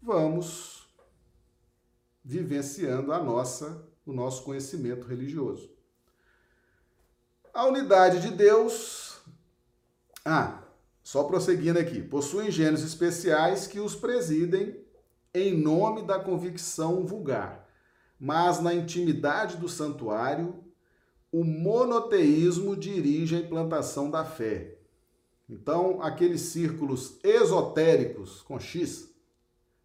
[0.00, 0.88] vamos
[2.24, 5.70] vivenciando a nossa, o nosso conhecimento religioso.
[7.52, 9.20] A unidade de Deus.
[10.24, 10.62] Ah,
[11.02, 12.02] só prosseguindo aqui.
[12.02, 14.82] Possuem gênios especiais que os presidem
[15.34, 17.68] em nome da convicção vulgar,
[18.18, 20.64] mas na intimidade do santuário,
[21.30, 24.78] o monoteísmo dirige a implantação da fé.
[25.48, 29.14] Então, aqueles círculos esotéricos com X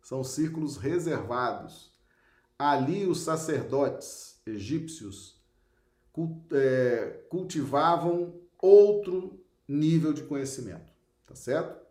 [0.02, 1.93] são círculos reservados.
[2.58, 5.42] Ali, os sacerdotes egípcios
[6.52, 10.92] é, cultivavam outro nível de conhecimento,
[11.26, 11.84] tá certo?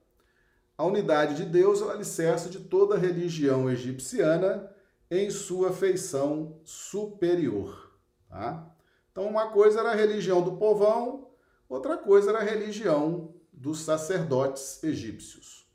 [0.77, 4.71] A unidade de Deus é o alicerce de toda a religião egipciana
[5.11, 7.93] em sua feição superior.
[8.29, 8.75] Tá?
[9.11, 11.31] Então, uma coisa era a religião do povão,
[11.69, 15.71] outra coisa era a religião dos sacerdotes egípcios.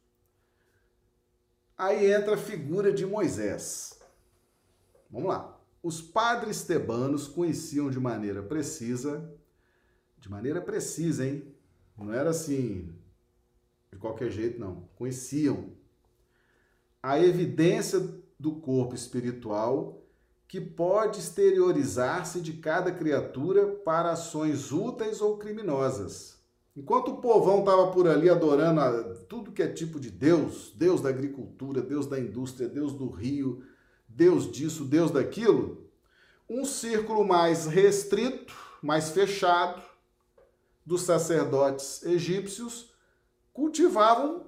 [1.78, 3.97] Aí entra a figura de Moisés.
[5.10, 5.60] Vamos lá.
[5.82, 9.34] Os padres tebanos conheciam de maneira precisa,
[10.20, 11.56] de maneira precisa, hein?
[11.98, 12.93] Não era assim,
[13.91, 14.88] de qualquer jeito, não.
[14.96, 15.72] Conheciam
[17.01, 17.99] a evidência
[18.39, 20.03] do corpo espiritual
[20.47, 26.38] que pode exteriorizar-se de cada criatura para ações úteis ou criminosas.
[26.76, 31.01] Enquanto o povão estava por ali adorando a, tudo que é tipo de Deus, Deus
[31.01, 33.64] da agricultura, Deus da indústria, Deus do rio,
[34.18, 35.88] Deus disso, Deus daquilo,
[36.49, 38.51] um círculo mais restrito,
[38.82, 39.80] mais fechado,
[40.84, 42.91] dos sacerdotes egípcios
[43.53, 44.47] cultivavam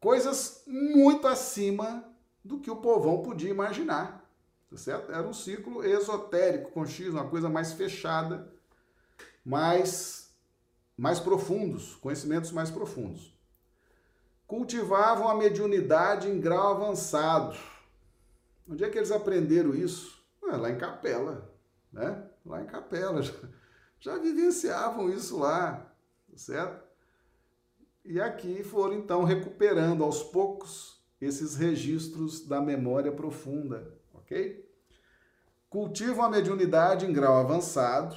[0.00, 2.04] coisas muito acima
[2.44, 4.28] do que o povão podia imaginar.
[4.68, 5.12] Tá certo?
[5.12, 8.52] Era um ciclo esotérico, com X, uma coisa mais fechada,
[9.44, 10.34] mais,
[10.96, 13.32] mais profundos, conhecimentos mais profundos.
[14.48, 17.56] Cultivavam a mediunidade em grau avançado.
[18.68, 20.22] Onde é que eles aprenderam isso?
[20.42, 21.50] Lá em Capela,
[21.92, 22.28] né?
[22.44, 23.22] Lá em Capela.
[23.22, 23.32] Já,
[23.98, 25.90] já vivenciavam isso lá,
[26.36, 26.84] certo?
[28.04, 34.68] E aqui foram então recuperando aos poucos esses registros da memória profunda, ok?
[35.70, 38.14] Cultivam a mediunidade em grau avançado,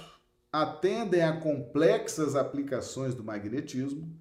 [0.51, 4.13] atendem a complexas aplicações do magnetismo,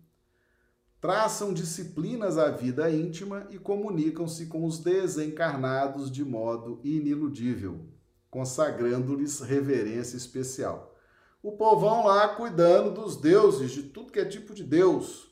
[1.01, 7.86] traçam disciplinas à vida íntima e comunicam-se com os desencarnados de modo iniludível,
[8.30, 10.94] consagrando-lhes reverência especial.
[11.42, 15.30] O povão lá cuidando dos deuses, de tudo que é tipo de Deus,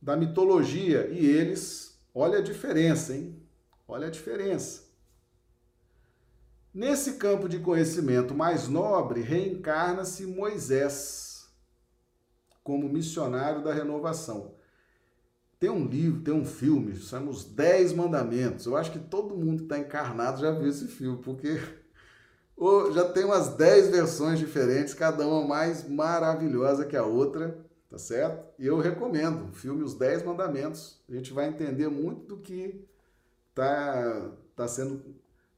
[0.00, 3.42] da mitologia, e eles, olha a diferença, hein?
[3.86, 4.84] Olha a diferença.
[6.72, 11.33] Nesse campo de conhecimento mais nobre, reencarna-se Moisés
[12.64, 14.54] como missionário da renovação.
[15.60, 18.66] Tem um livro, tem um filme, chama Os Dez Mandamentos.
[18.66, 21.60] Eu acho que todo mundo que está encarnado já viu esse filme, porque
[22.92, 27.58] já tem umas dez versões diferentes, cada uma mais maravilhosa que a outra,
[27.90, 28.44] tá certo?
[28.58, 31.02] E eu recomendo o filme Os Dez Mandamentos.
[31.08, 32.84] A gente vai entender muito do que
[33.50, 35.02] está tá sendo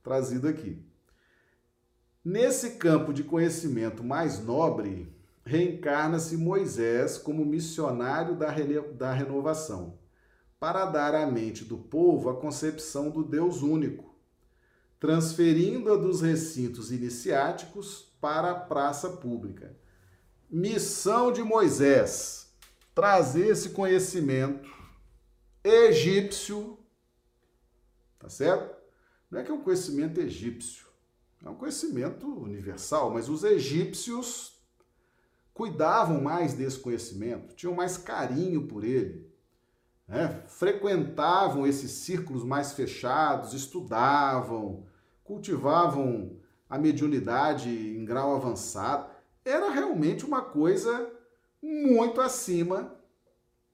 [0.03, 0.83] trazido aqui.
[2.25, 5.16] Nesse campo de conhecimento mais nobre,
[5.47, 8.49] reencarna-se Moisés como missionário da,
[8.93, 9.99] da renovação,
[10.59, 14.15] para dar à mente do povo a concepção do Deus único,
[14.99, 19.75] transferindo-a dos recintos iniciáticos para a praça pública.
[20.51, 22.53] Missão de Moisés:
[22.95, 24.69] trazer esse conhecimento
[25.63, 26.79] egípcio,
[28.19, 28.77] tá certo?
[29.31, 30.87] Não é que é um conhecimento egípcio
[31.45, 34.56] é um conhecimento universal, mas os egípcios
[35.57, 39.27] cuidavam mais desse conhecimento, tinham mais carinho por ele,
[40.07, 40.45] né?
[40.47, 44.87] frequentavam esses círculos mais fechados, estudavam,
[45.25, 46.37] cultivavam
[46.69, 49.11] a mediunidade em grau avançado.
[49.43, 51.11] Era realmente uma coisa
[51.63, 52.95] muito acima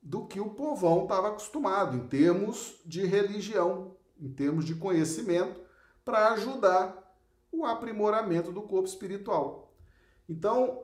[0.01, 5.61] do que o povão estava acostumado em termos de religião, em termos de conhecimento,
[6.05, 7.12] para ajudar
[7.51, 9.74] o aprimoramento do corpo espiritual.
[10.28, 10.82] Então,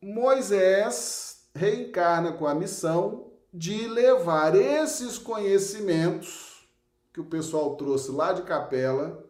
[0.00, 6.68] Moisés reencarna com a missão de levar esses conhecimentos
[7.12, 9.24] que o pessoal trouxe lá de Capela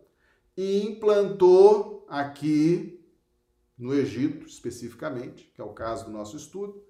[0.56, 3.02] e implantou aqui
[3.78, 6.84] no Egito, especificamente, que é o caso do nosso estudo.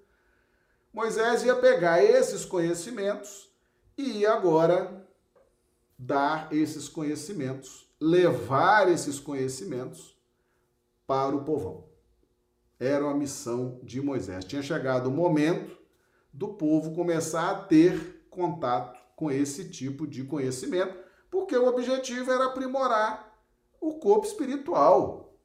[0.91, 3.49] Moisés ia pegar esses conhecimentos
[3.97, 5.07] e ia agora
[5.97, 10.17] dar esses conhecimentos levar esses conhecimentos
[11.05, 11.88] para o povão.
[12.79, 14.45] Era a missão de Moisés.
[14.45, 15.77] Tinha chegado o momento
[16.31, 20.97] do povo começar a ter contato com esse tipo de conhecimento,
[21.29, 23.37] porque o objetivo era aprimorar
[23.81, 25.37] o corpo espiritual.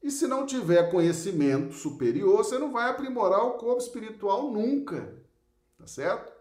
[0.00, 5.20] E se não tiver conhecimento superior, você não vai aprimorar o corpo espiritual nunca.
[5.76, 6.32] Tá certo?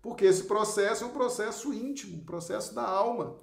[0.00, 3.38] Porque esse processo é um processo íntimo, um processo da alma.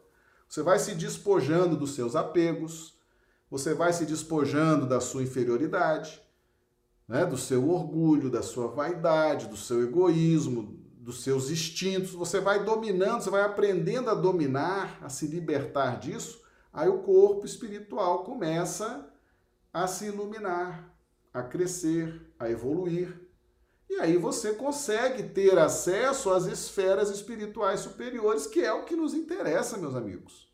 [0.47, 2.97] Você vai se despojando dos seus apegos,
[3.49, 6.21] você vai se despojando da sua inferioridade,
[7.09, 12.11] né, do seu orgulho, da sua vaidade, do seu egoísmo, dos seus instintos.
[12.11, 16.39] Você vai dominando, você vai aprendendo a dominar, a se libertar disso.
[16.71, 19.11] Aí o corpo espiritual começa
[19.73, 20.95] a se iluminar,
[21.33, 23.19] a crescer, a evoluir.
[23.89, 29.15] E aí você consegue ter acesso às esferas espirituais superiores, que é o que nos
[29.15, 30.47] interessa, meus amigos.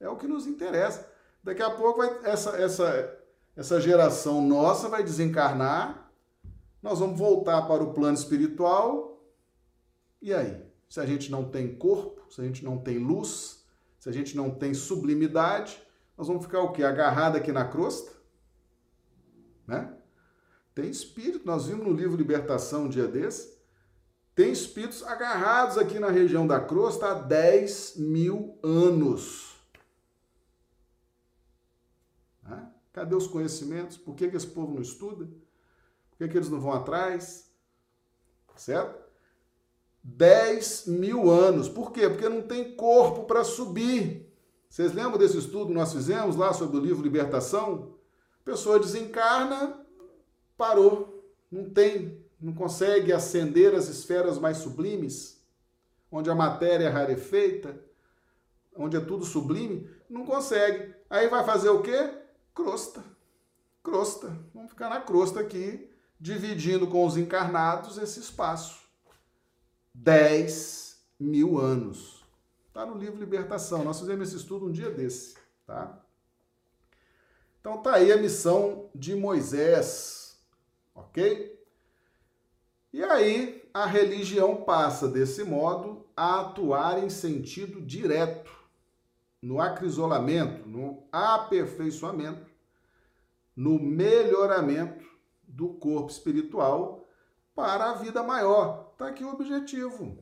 [0.00, 1.08] É o que nos interessa.
[1.42, 3.17] Daqui a pouco vai, essa, essa,
[3.58, 6.12] essa geração nossa vai desencarnar,
[6.80, 9.20] nós vamos voltar para o plano espiritual.
[10.22, 10.62] E aí?
[10.88, 13.66] Se a gente não tem corpo, se a gente não tem luz,
[13.98, 15.82] se a gente não tem sublimidade,
[16.16, 16.84] nós vamos ficar o quê?
[16.84, 18.12] Agarrado aqui na crosta?
[19.66, 19.92] Né?
[20.72, 23.58] Tem espírito, nós vimos no livro Libertação um dia desse,
[24.36, 29.47] tem espíritos agarrados aqui na região da crosta há 10 mil anos.
[32.98, 33.96] Cadê os conhecimentos?
[33.96, 35.24] Por que, que esse povo não estuda?
[36.10, 37.48] Por que, que eles não vão atrás?
[38.56, 39.00] Certo?
[40.02, 41.68] 10 mil anos.
[41.68, 42.08] Por quê?
[42.08, 44.28] Porque não tem corpo para subir.
[44.68, 47.94] Vocês lembram desse estudo que nós fizemos lá sobre o livro Libertação?
[48.40, 49.86] A pessoa desencarna,
[50.56, 55.40] parou, não tem, não consegue ascender as esferas mais sublimes,
[56.10, 57.80] onde a matéria é rarefeita,
[58.74, 60.96] onde é tudo sublime, não consegue.
[61.08, 62.17] Aí vai fazer o quê?
[62.58, 63.04] Crosta.
[63.84, 64.36] Crosta.
[64.52, 65.88] Vamos ficar na crosta aqui,
[66.18, 68.82] dividindo com os encarnados esse espaço.
[69.94, 72.24] 10 mil anos.
[72.66, 73.84] Está no livro Libertação.
[73.84, 76.04] Nós fizemos esse estudo um dia desse, tá?
[77.60, 80.36] Então tá aí a missão de Moisés
[80.96, 81.56] ok?
[82.92, 88.50] E aí a religião passa, desse modo, a atuar em sentido direto
[89.40, 92.47] no acrisolamento, no aperfeiçoamento,
[93.58, 95.04] no melhoramento
[95.42, 97.04] do corpo espiritual
[97.56, 98.90] para a vida maior.
[98.92, 100.16] Está aqui o objetivo.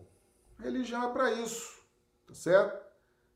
[0.59, 1.75] Religião é para isso,
[2.27, 2.83] tá certo?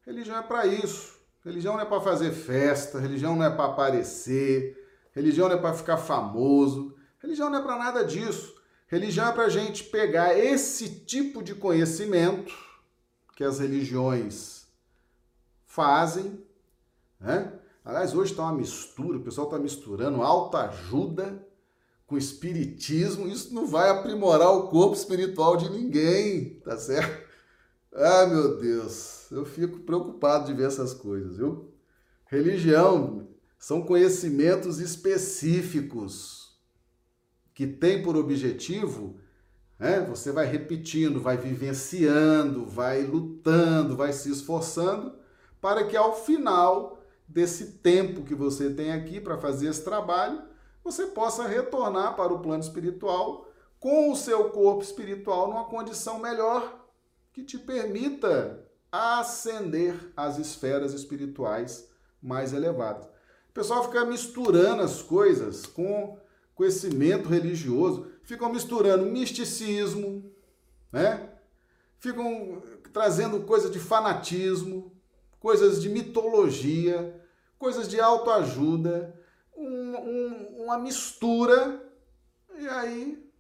[0.07, 1.21] Religião é para isso.
[1.45, 5.75] Religião não é para fazer festa, religião não é para aparecer, religião não é para
[5.75, 8.59] ficar famoso, religião não é para nada disso.
[8.87, 12.55] Religião é para a gente pegar esse tipo de conhecimento
[13.37, 14.67] que as religiões
[15.67, 16.43] fazem,
[17.21, 17.60] né?
[17.85, 21.47] Aliás, hoje está uma mistura, o pessoal está misturando autoajuda
[22.07, 23.29] com espiritismo.
[23.29, 27.29] Isso não vai aprimorar o corpo espiritual de ninguém, tá certo?
[27.93, 31.73] Ah, meu Deus, eu fico preocupado de ver essas coisas, viu?
[32.27, 33.29] Religião
[33.59, 36.59] são conhecimentos específicos
[37.53, 39.17] que tem por objetivo,
[39.79, 45.13] né, você vai repetindo, vai vivenciando, vai lutando, vai se esforçando,
[45.61, 47.00] para que ao final
[47.31, 50.43] desse tempo que você tem aqui para fazer esse trabalho,
[50.83, 56.89] você possa retornar para o plano espiritual com o seu corpo espiritual numa condição melhor
[57.33, 61.89] que te permita ascender às esferas espirituais
[62.21, 63.07] mais elevadas.
[63.49, 66.19] O pessoal fica misturando as coisas com
[66.55, 70.31] conhecimento religioso, ficam misturando misticismo,
[70.93, 71.31] né?
[71.99, 72.61] Ficam
[72.93, 74.93] trazendo coisas de fanatismo,
[75.39, 77.20] coisas de mitologia,
[77.61, 79.15] coisas de autoajuda,
[79.55, 81.79] um, um, uma mistura,
[82.59, 83.31] e aí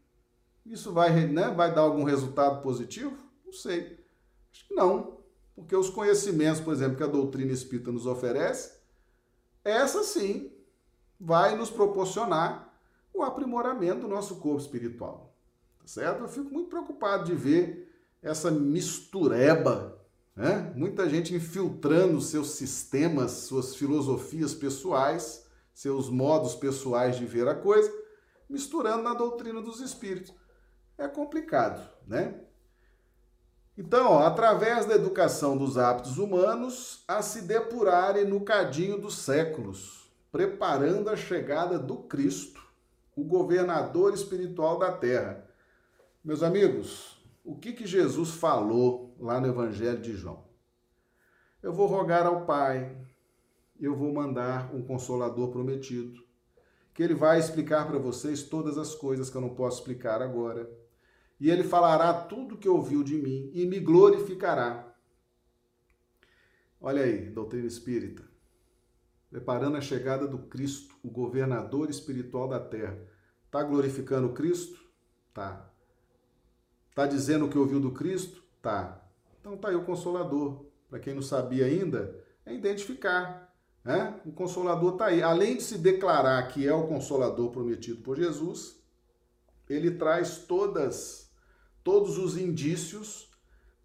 [0.66, 3.16] isso vai, né, vai dar algum resultado positivo?
[3.44, 3.98] Não sei.
[4.52, 5.18] Acho que não.
[5.56, 8.78] Porque os conhecimentos, por exemplo, que a doutrina espírita nos oferece,
[9.64, 10.52] essa sim
[11.18, 12.78] vai nos proporcionar
[13.14, 15.34] o aprimoramento do nosso corpo espiritual.
[15.80, 16.20] Tá certo?
[16.20, 17.90] Eu fico muito preocupado de ver
[18.22, 19.98] essa mistureba,
[20.40, 20.72] né?
[20.74, 27.92] Muita gente infiltrando seus sistemas, suas filosofias pessoais, seus modos pessoais de ver a coisa,
[28.48, 30.34] misturando na doutrina dos espíritos.
[30.96, 32.40] É complicado, né?
[33.76, 40.10] Então, ó, através da educação dos hábitos humanos, a se depurarem no cadinho dos séculos,
[40.32, 42.62] preparando a chegada do Cristo,
[43.14, 45.46] o governador espiritual da terra.
[46.24, 47.09] Meus amigos,
[47.44, 50.44] o que, que Jesus falou lá no Evangelho de João?
[51.62, 52.96] Eu vou rogar ao Pai,
[53.78, 56.20] eu vou mandar um consolador prometido,
[56.94, 60.70] que ele vai explicar para vocês todas as coisas que eu não posso explicar agora.
[61.38, 64.94] E ele falará tudo que ouviu de mim e me glorificará.
[66.80, 68.30] Olha aí, doutrina espírita
[69.30, 72.98] preparando a chegada do Cristo, o governador espiritual da terra.
[73.46, 74.78] Está glorificando Cristo?
[75.32, 75.69] Tá.
[76.90, 78.42] Está dizendo o que ouviu do Cristo?
[78.60, 79.02] Tá.
[79.40, 80.66] Então tá aí o Consolador.
[80.88, 82.14] Para quem não sabia ainda,
[82.44, 83.54] é identificar.
[83.82, 84.20] Né?
[84.26, 85.22] O Consolador está aí.
[85.22, 88.78] Além de se declarar que é o Consolador prometido por Jesus,
[89.68, 91.30] ele traz todas,
[91.82, 93.30] todos os indícios,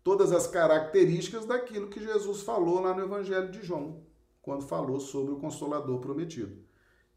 [0.03, 4.03] todas as características daquilo que Jesus falou lá no Evangelho de João
[4.45, 6.55] quando falou sobre o Consolador prometido.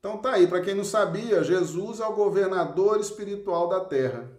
[0.01, 4.30] Então tá aí, para quem não sabia, Jesus é o governador espiritual da Terra.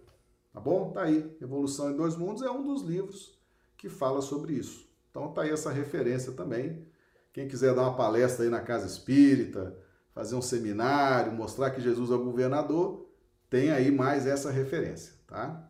[0.52, 0.90] Tá bom?
[0.90, 1.36] Tá aí.
[1.40, 3.38] Evolução em Dois Mundos é um dos livros
[3.76, 4.88] que fala sobre isso.
[5.10, 6.86] Então tá aí essa referência também.
[7.32, 9.76] Quem quiser dar uma palestra aí na Casa Espírita,
[10.12, 13.08] fazer um seminário, mostrar que Jesus é o governador,
[13.48, 15.68] tem aí mais essa referência, tá?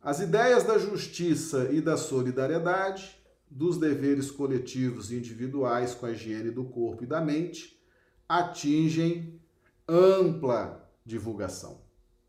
[0.00, 6.50] As ideias da justiça e da solidariedade dos deveres coletivos e individuais com a higiene
[6.50, 7.80] do corpo e da mente
[8.28, 9.40] atingem
[9.88, 11.80] ampla divulgação,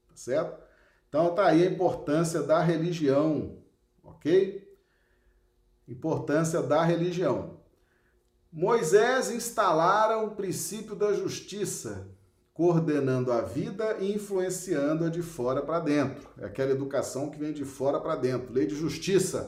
[0.07, 0.66] tá certo?
[1.18, 3.57] Então tá aí a importância da religião,
[4.03, 4.72] ok?
[5.88, 7.57] Importância da religião.
[8.53, 12.07] Moisés instalara o princípio da justiça,
[12.53, 16.30] coordenando a vida e influenciando-a de fora para dentro.
[16.38, 18.53] É aquela educação que vem de fora para dentro.
[18.53, 19.43] Lei de justiça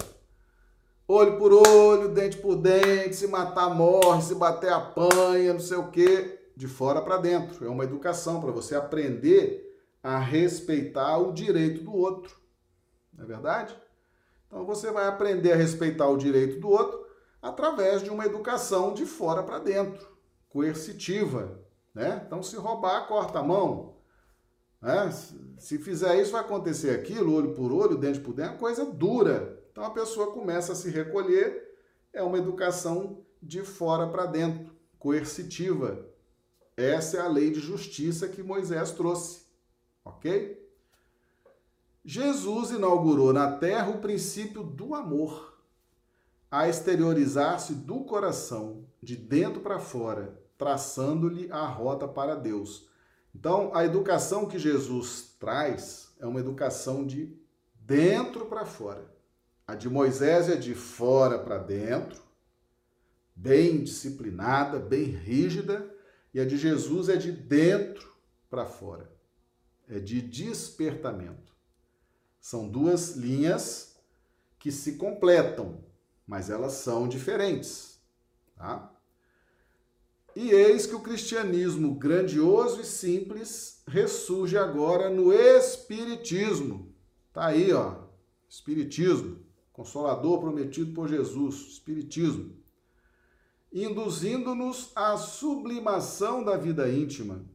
[1.08, 5.92] olho por olho, dente por dente, se matar morre, se bater apanha, não sei o
[5.92, 7.64] quê, de fora para dentro.
[7.64, 9.69] É uma educação para você aprender
[10.02, 12.38] a respeitar o direito do outro.
[13.14, 13.78] Não é verdade?
[14.48, 17.06] Então você vai aprender a respeitar o direito do outro
[17.42, 20.08] através de uma educação de fora para dentro,
[20.50, 21.62] coercitiva,
[21.94, 22.24] né?
[22.26, 23.98] Então se roubar, corta a mão.
[24.82, 25.12] Né?
[25.58, 29.62] Se fizer isso, vai acontecer aquilo, olho por olho, dente por dente, é coisa dura,
[29.72, 31.70] então a pessoa começa a se recolher,
[32.14, 36.06] é uma educação de fora para dentro, coercitiva.
[36.76, 39.46] Essa é a lei de justiça que Moisés trouxe,
[40.10, 40.60] ok?
[42.04, 45.58] Jesus inaugurou na terra o princípio do amor,
[46.50, 52.90] a exteriorizar-se do coração, de dentro para fora, traçando-lhe a rota para Deus.
[53.34, 57.38] Então, a educação que Jesus traz é uma educação de
[57.76, 59.14] dentro para fora.
[59.68, 62.22] A de Moisés é de fora para dentro,
[63.36, 65.88] bem disciplinada, bem rígida,
[66.34, 68.12] e a de Jesus é de dentro
[68.50, 69.19] para fora.
[69.90, 71.52] É de despertamento.
[72.40, 73.98] São duas linhas
[74.60, 75.84] que se completam,
[76.28, 78.00] mas elas são diferentes,
[78.56, 78.94] tá?
[80.36, 86.94] E eis que o cristianismo grandioso e simples ressurge agora no espiritismo.
[87.34, 88.04] Tá aí, ó.
[88.48, 89.40] Espiritismo,
[89.74, 92.56] consolador prometido por Jesus, espiritismo.
[93.72, 97.46] Induzindo-nos à sublimação da vida íntima,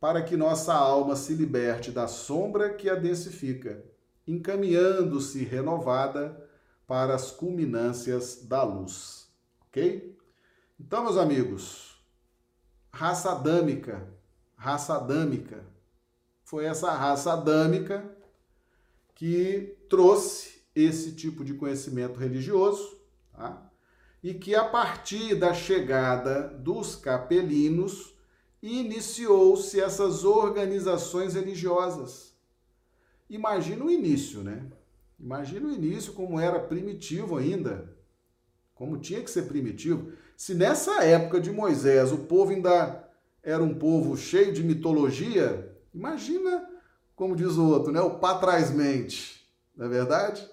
[0.00, 3.84] para que nossa alma se liberte da sombra que a densifica
[4.26, 6.46] encaminhando-se renovada
[6.86, 9.28] para as culminâncias da luz.
[9.68, 10.16] Ok?
[10.78, 11.98] Então, meus amigos,
[12.92, 14.06] raça adâmica,
[14.54, 15.64] raça adâmica,
[16.44, 18.04] foi essa raça adâmica
[19.14, 22.98] que trouxe esse tipo de conhecimento religioso,
[23.32, 23.68] tá?
[24.22, 28.14] e que a partir da chegada dos capelinos
[28.62, 32.28] iniciou-se essas organizações religiosas
[33.28, 34.66] Imagina o início, né?
[35.20, 37.94] Imagina o início como era primitivo ainda,
[38.74, 40.12] como tinha que ser primitivo.
[40.36, 43.06] Se nessa época de Moisés o povo ainda
[43.42, 46.66] era um povo cheio de mitologia, imagina,
[47.14, 48.00] como diz o outro, né?
[48.00, 49.46] O patrasmente,
[49.76, 50.48] não é verdade?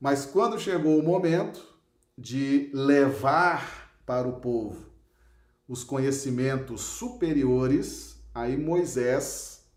[0.00, 1.64] Mas quando chegou o momento
[2.16, 4.87] de levar para o povo
[5.68, 9.68] os conhecimentos superiores, aí Moisés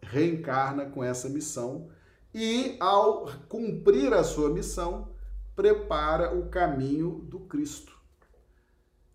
[0.00, 1.90] reencarna com essa missão
[2.32, 5.12] e, ao cumprir a sua missão,
[5.54, 8.00] prepara o caminho do Cristo.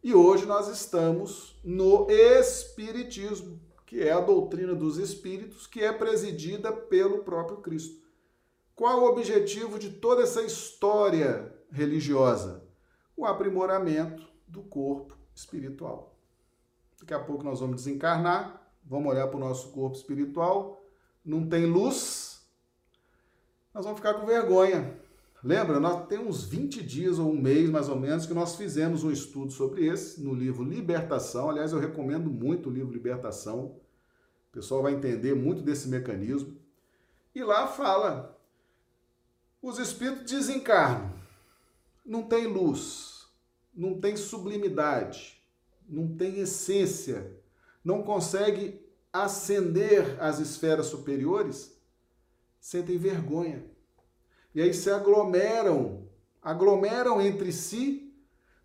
[0.03, 6.71] E hoje nós estamos no Espiritismo, que é a doutrina dos Espíritos, que é presidida
[6.71, 8.05] pelo próprio Cristo.
[8.75, 12.63] Qual o objetivo de toda essa história religiosa?
[13.17, 16.17] O aprimoramento do corpo espiritual.
[16.99, 20.81] Daqui a pouco nós vamos desencarnar, vamos olhar para o nosso corpo espiritual
[21.25, 22.45] não tem luz,
[23.73, 24.95] nós vamos ficar com vergonha.
[25.43, 29.03] Lembra, nós tem uns 20 dias ou um mês mais ou menos que nós fizemos
[29.03, 31.49] um estudo sobre esse no livro Libertação.
[31.49, 33.65] Aliás, eu recomendo muito o livro Libertação.
[33.65, 36.57] O pessoal vai entender muito desse mecanismo.
[37.33, 38.39] E lá fala:
[39.61, 41.13] os espíritos desencarnam,
[42.05, 43.14] não tem luz,
[43.75, 45.41] não tem sublimidade,
[45.87, 47.35] não tem essência,
[47.83, 51.77] não consegue ascender às esferas superiores,
[52.59, 53.63] sentem vergonha.
[54.53, 56.07] E aí se aglomeram,
[56.41, 58.05] aglomeram entre si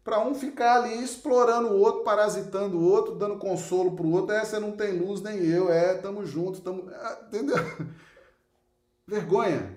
[0.02, 4.34] para um ficar ali explorando o outro, parasitando o outro, dando consolo para o outro.
[4.34, 5.70] É, você não tem luz, nem eu.
[5.70, 6.90] É, tamo junto, tamo.
[6.90, 7.56] É, entendeu?
[9.06, 9.76] Vergonha.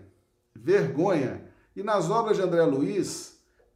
[0.55, 1.51] Vergonha.
[1.75, 3.32] E nas obras de André Luiz,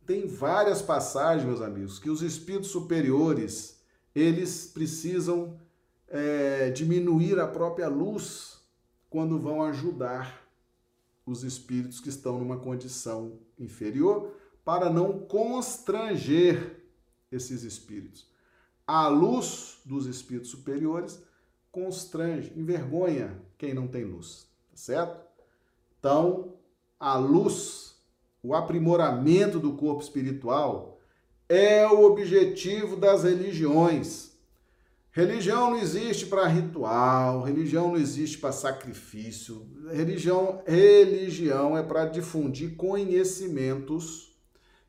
[0.07, 3.81] tem várias passagens, meus amigos, que os espíritos superiores,
[4.15, 5.59] eles precisam
[6.07, 8.61] é, diminuir a própria luz
[9.09, 10.47] quando vão ajudar
[11.25, 14.33] os espíritos que estão numa condição inferior
[14.63, 16.81] para não constranger
[17.29, 18.25] esses espíritos.
[18.87, 21.21] A luz dos espíritos superiores
[21.69, 25.27] constrange, envergonha quem não tem luz, tá certo?
[25.99, 26.53] Então,
[26.97, 27.86] a luz,
[28.47, 30.99] o aprimoramento do corpo espiritual
[31.49, 34.27] é o objetivo das religiões
[35.17, 39.67] Religião não existe para ritual, religião não existe para sacrifício.
[39.91, 44.37] Religião, religião é para difundir conhecimentos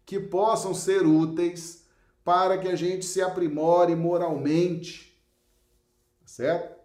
[0.05, 1.87] que possam ser úteis
[2.23, 5.19] para que a gente se aprimore moralmente,
[6.27, 6.79] certo?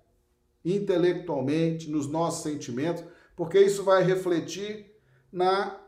[0.63, 3.03] Intelectualmente, nos nossos sentimentos,
[3.35, 4.85] porque isso vai refletir
[5.29, 5.81] na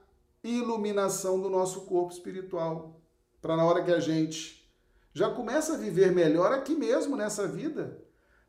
[0.49, 3.01] iluminação do nosso corpo espiritual.
[3.41, 4.69] Para na hora que a gente
[5.13, 8.01] já começa a viver melhor aqui mesmo nessa vida.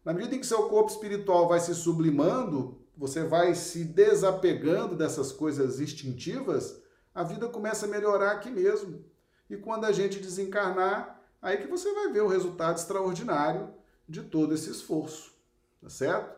[0.04, 5.32] Na medida em que seu corpo espiritual vai se sublimando, você vai se desapegando dessas
[5.32, 6.80] coisas instintivas,
[7.14, 9.04] a vida começa a melhorar aqui mesmo.
[9.48, 13.70] E quando a gente desencarnar, aí que você vai ver o resultado extraordinário
[14.08, 15.32] de todo esse esforço,
[15.82, 16.36] tá certo?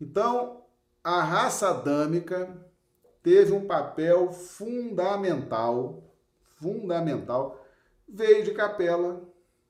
[0.00, 0.64] Então,
[1.02, 2.67] a raça adâmica
[3.22, 6.02] teve um papel fundamental,
[6.56, 7.64] fundamental,
[8.08, 9.28] veio de capela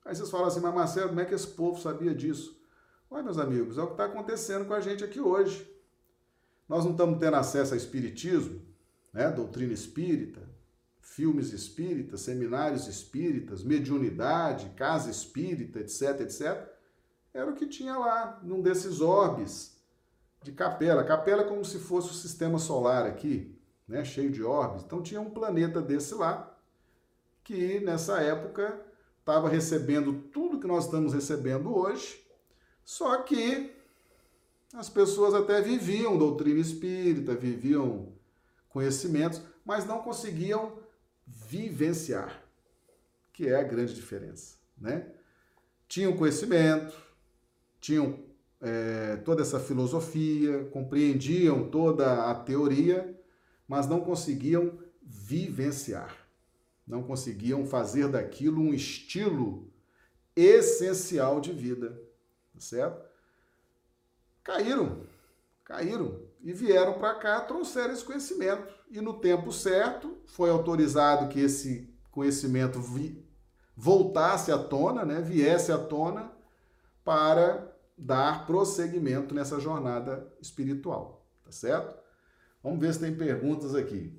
[0.09, 2.59] Aí vocês falam assim, mas Marcelo, como é que esse povo sabia disso?
[3.11, 5.70] Olha, meus amigos, é o que está acontecendo com a gente aqui hoje.
[6.66, 8.62] nós não estamos tendo acesso a espiritismo,
[9.12, 9.30] né?
[9.30, 10.40] doutrina espírita,
[10.99, 16.66] filmes espíritas, seminários espíritas, mediunidade, casa espírita, etc, etc.
[17.34, 19.78] Era o que tinha lá, num desses orbes
[20.43, 21.05] de capela.
[21.05, 24.05] Capela é como se fosse o sistema solar aqui, né?
[24.05, 24.82] cheio de orbes.
[24.84, 26.57] Então tinha um planeta desse lá,
[27.43, 28.80] que nessa época
[29.20, 32.26] estava recebendo tudo que nós estamos recebendo hoje,
[32.84, 33.74] só que
[34.74, 38.12] as pessoas até viviam doutrina espírita, viviam
[38.68, 40.78] conhecimentos, mas não conseguiam
[41.26, 42.43] vivenciar,
[43.32, 45.11] que é a grande diferença, né?
[45.86, 46.95] Tinham conhecimento,
[47.80, 48.28] tinham
[48.61, 53.19] é, toda essa filosofia, compreendiam toda a teoria,
[53.67, 56.17] mas não conseguiam vivenciar,
[56.87, 59.71] não conseguiam fazer daquilo um estilo
[60.35, 62.01] essencial de vida,
[62.53, 63.09] tá certo?
[64.43, 65.03] Caíram,
[65.65, 68.73] caíram e vieram para cá, trouxeram esse conhecimento.
[68.91, 73.23] E no tempo certo, foi autorizado que esse conhecimento vi,
[73.77, 76.33] voltasse à tona, né, viesse à tona,
[77.05, 77.68] para
[77.99, 81.99] dar prosseguimento nessa jornada espiritual, tá certo?
[82.62, 84.16] Vamos ver se tem perguntas aqui.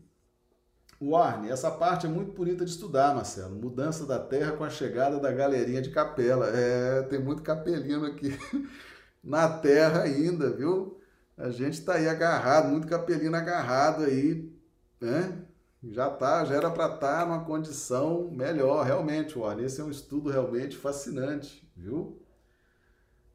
[1.02, 3.56] Warne, essa parte é muito bonita de estudar, Marcelo.
[3.56, 6.48] Mudança da Terra com a chegada da galerinha de capela.
[6.48, 8.38] É, tem muito capelino aqui
[9.24, 11.00] na Terra ainda, viu?
[11.38, 14.54] A gente está aí agarrado, muito capelino agarrado aí,
[15.00, 15.46] né?
[15.82, 19.64] Já tá, já era para estar tá numa condição melhor, realmente, Warne.
[19.64, 22.22] Esse é um estudo realmente fascinante, viu?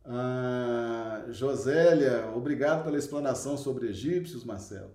[0.05, 4.93] Ah, Josélia, obrigado pela explanação sobre egípcios, Marcelo.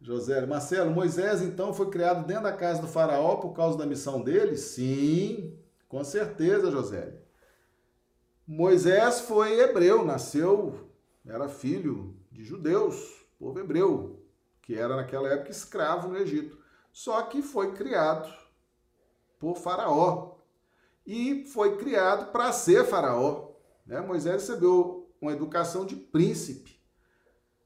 [0.00, 4.22] Josélia, Marcelo, Moisés então foi criado dentro da casa do faraó por causa da missão
[4.22, 4.56] dele?
[4.56, 5.58] Sim,
[5.88, 7.20] com certeza, Josélia.
[8.46, 10.88] Moisés foi hebreu, nasceu,
[11.26, 14.24] era filho de judeus, povo hebreu,
[14.62, 16.58] que era naquela época escravo no Egito.
[16.92, 18.32] Só que foi criado
[19.38, 20.36] por Faraó
[21.06, 23.49] e foi criado para ser Faraó.
[23.90, 24.00] Né?
[24.00, 26.80] Moisés recebeu uma educação de príncipe.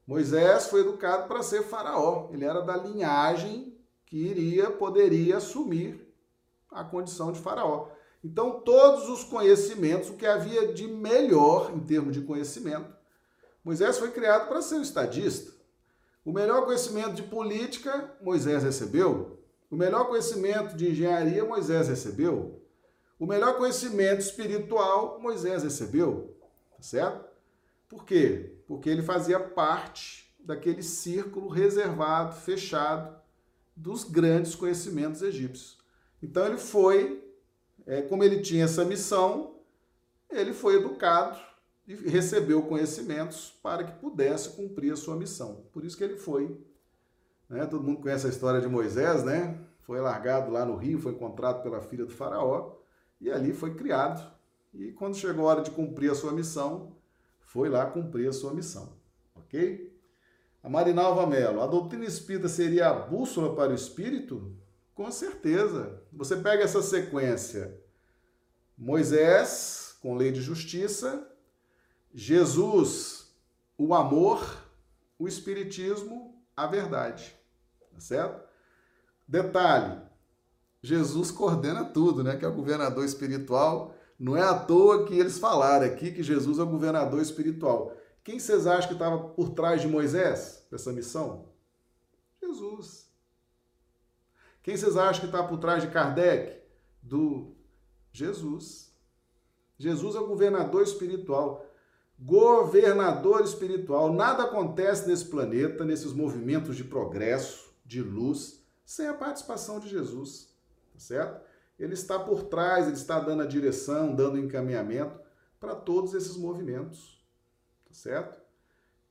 [0.07, 2.29] Moisés foi educado para ser faraó.
[2.33, 6.13] Ele era da linhagem que iria, poderia assumir
[6.71, 7.89] a condição de faraó.
[8.23, 12.91] Então, todos os conhecimentos, o que havia de melhor em termos de conhecimento,
[13.63, 15.53] Moisés foi criado para ser um estadista.
[16.23, 19.39] O melhor conhecimento de política, Moisés recebeu.
[19.69, 22.64] O melhor conhecimento de engenharia, Moisés recebeu.
[23.17, 26.35] O melhor conhecimento espiritual Moisés recebeu,
[26.75, 27.25] tá certo?
[27.87, 28.57] Por quê?
[28.67, 33.15] Porque ele fazia parte daquele círculo reservado, fechado,
[33.75, 35.77] dos grandes conhecimentos egípcios.
[36.21, 37.23] Então ele foi,
[37.85, 39.55] é, como ele tinha essa missão,
[40.29, 41.39] ele foi educado
[41.87, 45.65] e recebeu conhecimentos para que pudesse cumprir a sua missão.
[45.71, 46.57] Por isso que ele foi.
[47.47, 47.65] Né?
[47.65, 49.57] Todo mundo conhece a história de Moisés, né?
[49.83, 52.75] Foi largado lá no rio, foi encontrado pela filha do faraó
[53.25, 54.31] e ali foi criado.
[54.71, 56.95] E quando chegou a hora de cumprir a sua missão,
[57.41, 58.93] foi lá cumprir a sua missão.
[59.35, 59.91] Ok?
[60.61, 64.55] A Marinalva Mello, a doutrina espírita seria a bússola para o espírito?
[64.93, 66.03] Com certeza.
[66.13, 67.81] Você pega essa sequência:
[68.77, 71.27] Moisés, com lei de justiça,
[72.13, 73.35] Jesus,
[73.75, 74.63] o amor,
[75.17, 77.35] o espiritismo, a verdade.
[77.91, 78.47] Tá certo?
[79.27, 79.99] Detalhe:
[80.85, 82.37] Jesus coordena tudo, né?
[82.37, 83.95] Que é o governador espiritual.
[84.19, 87.97] Não é à toa que eles falaram aqui que Jesus é o governador espiritual.
[88.23, 91.49] Quem vocês acham que estava por trás de Moisés, dessa missão?
[92.39, 93.09] Jesus.
[94.61, 96.61] Quem vocês acham que está por trás de Kardec?
[97.01, 97.55] Do
[98.11, 98.93] Jesus.
[99.79, 101.65] Jesus é o governador espiritual.
[102.19, 104.13] Governador espiritual.
[104.13, 110.53] Nada acontece nesse planeta, nesses movimentos de progresso, de luz, sem a participação de Jesus
[110.95, 111.45] tá certo?
[111.77, 115.19] Ele está por trás, ele está dando a direção, dando encaminhamento
[115.59, 117.21] para todos esses movimentos,
[117.85, 118.41] tá certo?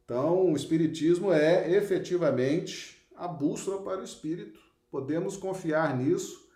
[0.05, 4.61] Então, o Espiritismo é efetivamente a bússola para o espírito.
[4.91, 6.49] Podemos confiar nisso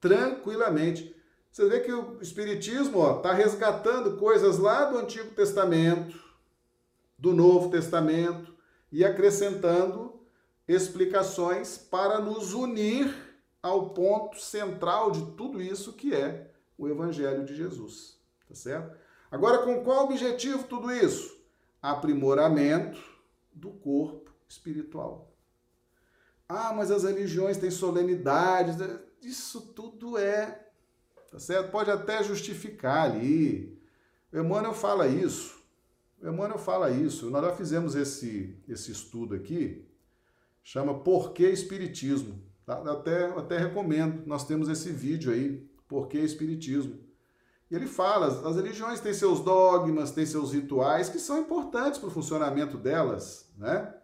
[0.00, 1.14] tranquilamente.
[1.50, 6.20] Você vê que o Espiritismo está resgatando coisas lá do Antigo Testamento,
[7.18, 8.54] do Novo Testamento
[8.90, 10.20] e acrescentando
[10.66, 13.31] explicações para nos unir
[13.62, 18.18] ao ponto central de tudo isso que é o Evangelho de Jesus.
[18.48, 18.98] Tá certo?
[19.30, 21.40] Agora, com qual objetivo tudo isso?
[21.80, 23.00] Aprimoramento
[23.52, 25.32] do corpo espiritual.
[26.48, 28.76] Ah, mas as religiões têm solenidades.
[28.76, 28.98] Né?
[29.22, 30.66] Isso tudo é.
[31.30, 31.70] Tá certo?
[31.70, 33.80] Pode até justificar ali.
[34.32, 35.62] O Emmanuel fala isso.
[36.20, 37.30] O Emmanuel fala isso.
[37.30, 39.86] Nós já fizemos esse, esse estudo aqui,
[40.62, 42.41] chama Por que Espiritismo?
[42.66, 42.74] Tá?
[42.90, 44.26] Até, até recomendo.
[44.26, 46.98] Nós temos esse vídeo aí, Por que Espiritismo?
[47.70, 52.08] E ele fala, as religiões têm seus dogmas, têm seus rituais que são importantes para
[52.08, 53.94] o funcionamento delas, né?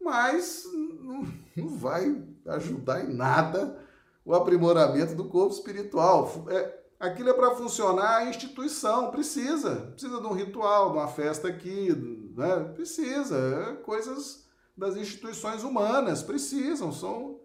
[0.00, 1.26] Mas não,
[1.56, 3.80] não vai ajudar em nada
[4.24, 6.46] o aprimoramento do corpo espiritual.
[6.48, 9.92] É, aquilo é para funcionar a instituição, precisa.
[9.92, 11.94] Precisa de um ritual, de uma festa aqui,
[12.36, 12.72] né?
[12.74, 13.36] Precisa.
[13.38, 17.35] É coisas das instituições humanas, precisam, são,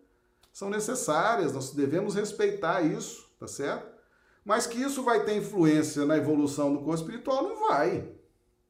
[0.51, 3.91] são necessárias, nós devemos respeitar isso, tá certo?
[4.43, 8.11] Mas que isso vai ter influência na evolução do corpo espiritual, não vai.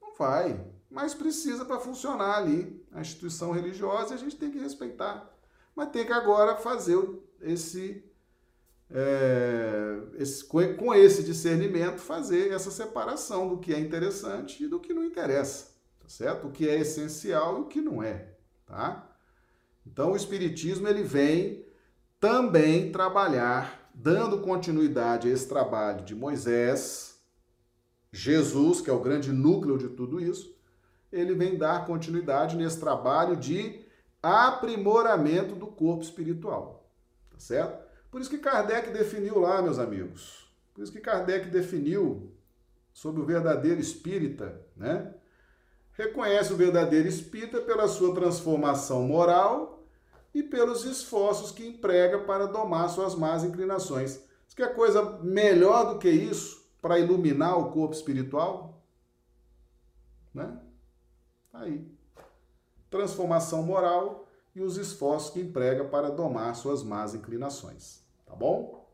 [0.02, 0.66] Não vai.
[0.90, 5.34] Mas precisa para funcionar ali a instituição religiosa e a gente tem que respeitar.
[5.76, 7.00] Mas tem que agora fazer
[7.40, 8.04] esse,
[8.90, 14.94] é, esse, com esse discernimento, fazer essa separação do que é interessante e do que
[14.94, 15.72] não interessa,
[16.02, 16.48] tá certo?
[16.48, 18.34] O que é essencial e o que não é,
[18.66, 19.08] tá?
[19.86, 21.61] Então o espiritismo ele vem
[22.22, 27.20] também trabalhar dando continuidade a esse trabalho de Moisés,
[28.12, 30.56] Jesus, que é o grande núcleo de tudo isso,
[31.12, 33.84] ele vem dar continuidade nesse trabalho de
[34.22, 36.88] aprimoramento do corpo espiritual.
[37.32, 37.84] Tá certo?
[38.12, 40.48] Por isso que Kardec definiu lá, meus amigos.
[40.76, 42.32] Por isso que Kardec definiu
[42.94, 45.14] sobre o verdadeiro espírita, né?
[45.94, 49.81] Reconhece o verdadeiro espírita pela sua transformação moral
[50.34, 54.22] e pelos esforços que emprega para domar suas más inclinações.
[54.48, 58.82] Você quer coisa melhor do que isso para iluminar o corpo espiritual?
[60.34, 60.58] Né?
[61.52, 61.86] Tá aí.
[62.90, 68.02] Transformação moral e os esforços que emprega para domar suas más inclinações.
[68.26, 68.90] Tá bom?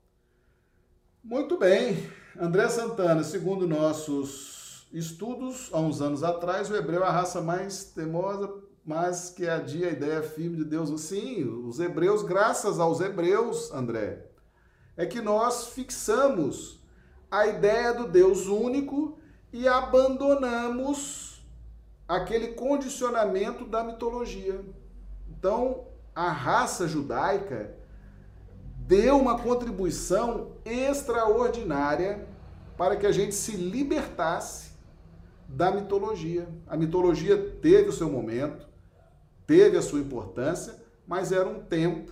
[1.23, 2.09] Muito bem.
[2.39, 7.85] André Santana, segundo nossos estudos, há uns anos atrás, o hebreu é a raça mais
[7.85, 11.01] teimosa mas que adia a ideia firme de Deus.
[11.01, 14.25] Sim, os hebreus, graças aos hebreus, André,
[14.95, 16.81] é que nós fixamos
[17.29, 19.19] a ideia do Deus único
[19.51, 21.45] e abandonamos
[22.07, 24.63] aquele condicionamento da mitologia.
[25.29, 27.75] Então, a raça judaica
[28.77, 32.25] deu uma contribuição extraordinária
[32.77, 34.71] para que a gente se libertasse
[35.45, 36.47] da mitologia.
[36.65, 38.66] A mitologia teve o seu momento,
[39.47, 40.75] teve a sua importância,
[41.07, 42.11] mas era um tempo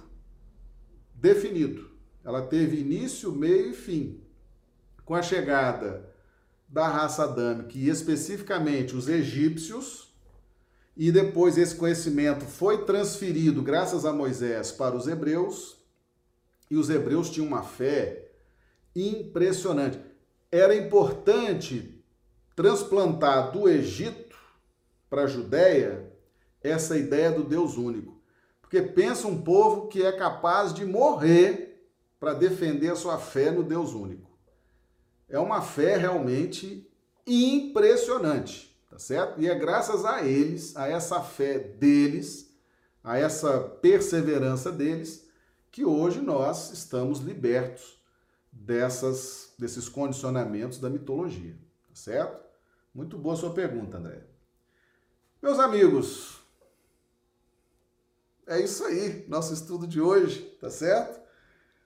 [1.13, 1.91] definido.
[2.23, 4.21] Ela teve início, meio e fim.
[5.03, 6.09] Com a chegada
[6.67, 10.15] da raça adâmica e especificamente os egípcios,
[10.97, 15.77] e depois esse conhecimento foi transferido, graças a Moisés, para os hebreus,
[16.71, 18.31] e os hebreus tinham uma fé
[18.95, 19.99] impressionante.
[20.51, 22.01] Era importante
[22.55, 24.37] transplantar do Egito
[25.09, 26.04] para a Judéia
[26.67, 28.21] essa ideia do Deus único.
[28.61, 31.87] Porque pensa um povo que é capaz de morrer
[32.19, 34.31] para defender a sua fé no Deus único.
[35.29, 36.89] É uma fé realmente
[37.25, 39.41] impressionante, tá certo?
[39.41, 42.53] E é graças a eles, a essa fé deles,
[43.03, 45.27] a essa perseverança deles,
[45.71, 47.99] que hoje nós estamos libertos
[48.51, 51.53] dessas, desses condicionamentos da mitologia,
[51.87, 52.43] tá certo?
[52.93, 54.23] Muito boa sua pergunta, André.
[55.41, 56.39] Meus amigos,
[58.47, 61.19] é isso aí, nosso estudo de hoje, tá certo?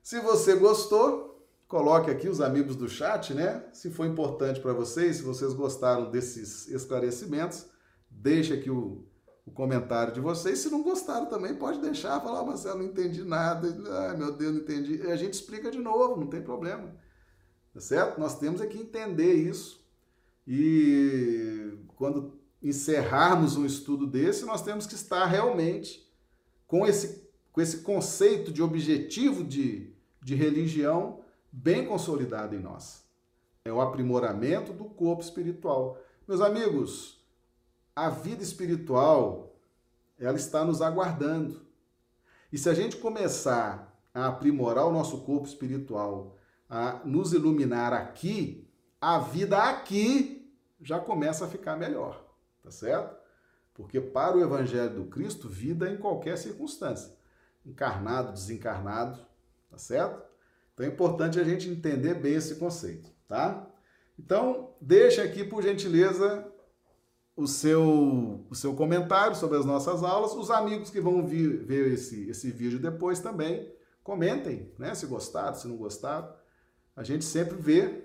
[0.01, 3.63] Se você gostou, coloque aqui os amigos do chat, né?
[3.71, 7.65] Se foi importante para vocês, se vocês gostaram desses esclarecimentos,
[8.09, 9.05] deixe aqui o,
[9.45, 10.59] o comentário de vocês.
[10.59, 13.67] Se não gostaram também, pode deixar, falar, mas eu não entendi nada.
[14.07, 14.95] Ai, meu Deus, não entendi.
[15.03, 16.95] E a gente explica de novo, não tem problema.
[17.73, 18.19] Tá certo?
[18.19, 19.87] Nós temos é que entender isso.
[20.47, 26.08] E quando encerrarmos um estudo desse, nós temos que estar realmente
[26.69, 29.91] com esse, com esse conceito de objetivo de,
[30.21, 33.03] de religião bem consolidado em nós.
[33.65, 35.97] É o aprimoramento do corpo espiritual.
[36.27, 37.25] Meus amigos,
[37.95, 39.55] a vida espiritual,
[40.19, 41.65] ela está nos aguardando.
[42.53, 46.37] E se a gente começar a aprimorar o nosso corpo espiritual,
[46.69, 48.69] a nos iluminar aqui,
[49.01, 52.23] a vida aqui já começa a ficar melhor,
[52.61, 53.18] tá certo?
[53.79, 57.15] Porque para o Evangelho do Cristo, vida é em qualquer circunstância.
[57.65, 59.17] Encarnado, desencarnado,
[59.71, 60.21] tá certo?
[60.73, 63.65] Então é importante a gente entender bem esse conceito, tá?
[64.19, 66.45] Então, deixa aqui, por gentileza,
[67.37, 70.33] o seu, o seu comentário sobre as nossas aulas.
[70.33, 73.73] Os amigos que vão vir, ver esse, esse vídeo depois também,
[74.03, 74.93] comentem, né?
[74.93, 76.29] Se gostaram, se não gostaram.
[76.97, 78.03] A gente sempre vê,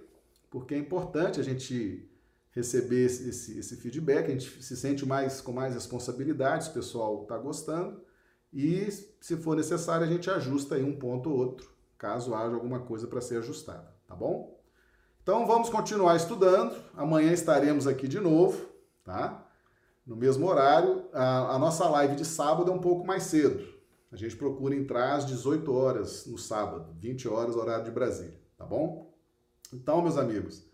[0.49, 2.09] porque é importante a gente
[2.55, 7.23] receber esse, esse, esse feedback, a gente se sente mais com mais responsabilidade, o pessoal
[7.23, 8.01] está gostando,
[8.53, 8.89] e
[9.21, 13.09] se for necessário a gente ajusta aí um ponto ou outro, caso haja alguma coisa
[13.09, 14.57] para ser ajustada, tá bom?
[15.23, 18.69] Então vamos continuar estudando, amanhã estaremos aqui de novo,
[19.03, 19.45] tá?
[20.07, 23.67] No mesmo horário, a, a nossa live de sábado é um pouco mais cedo,
[24.13, 28.65] a gente procura entrar às 18 horas no sábado, 20 horas horário de Brasília, tá
[28.65, 29.13] bom?
[29.73, 30.65] Então, meus amigos,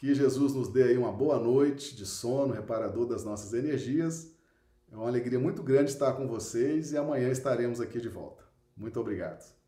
[0.00, 4.34] que Jesus nos dê aí uma boa noite de sono, reparador das nossas energias.
[4.90, 8.42] É uma alegria muito grande estar com vocês e amanhã estaremos aqui de volta.
[8.74, 9.59] Muito obrigado.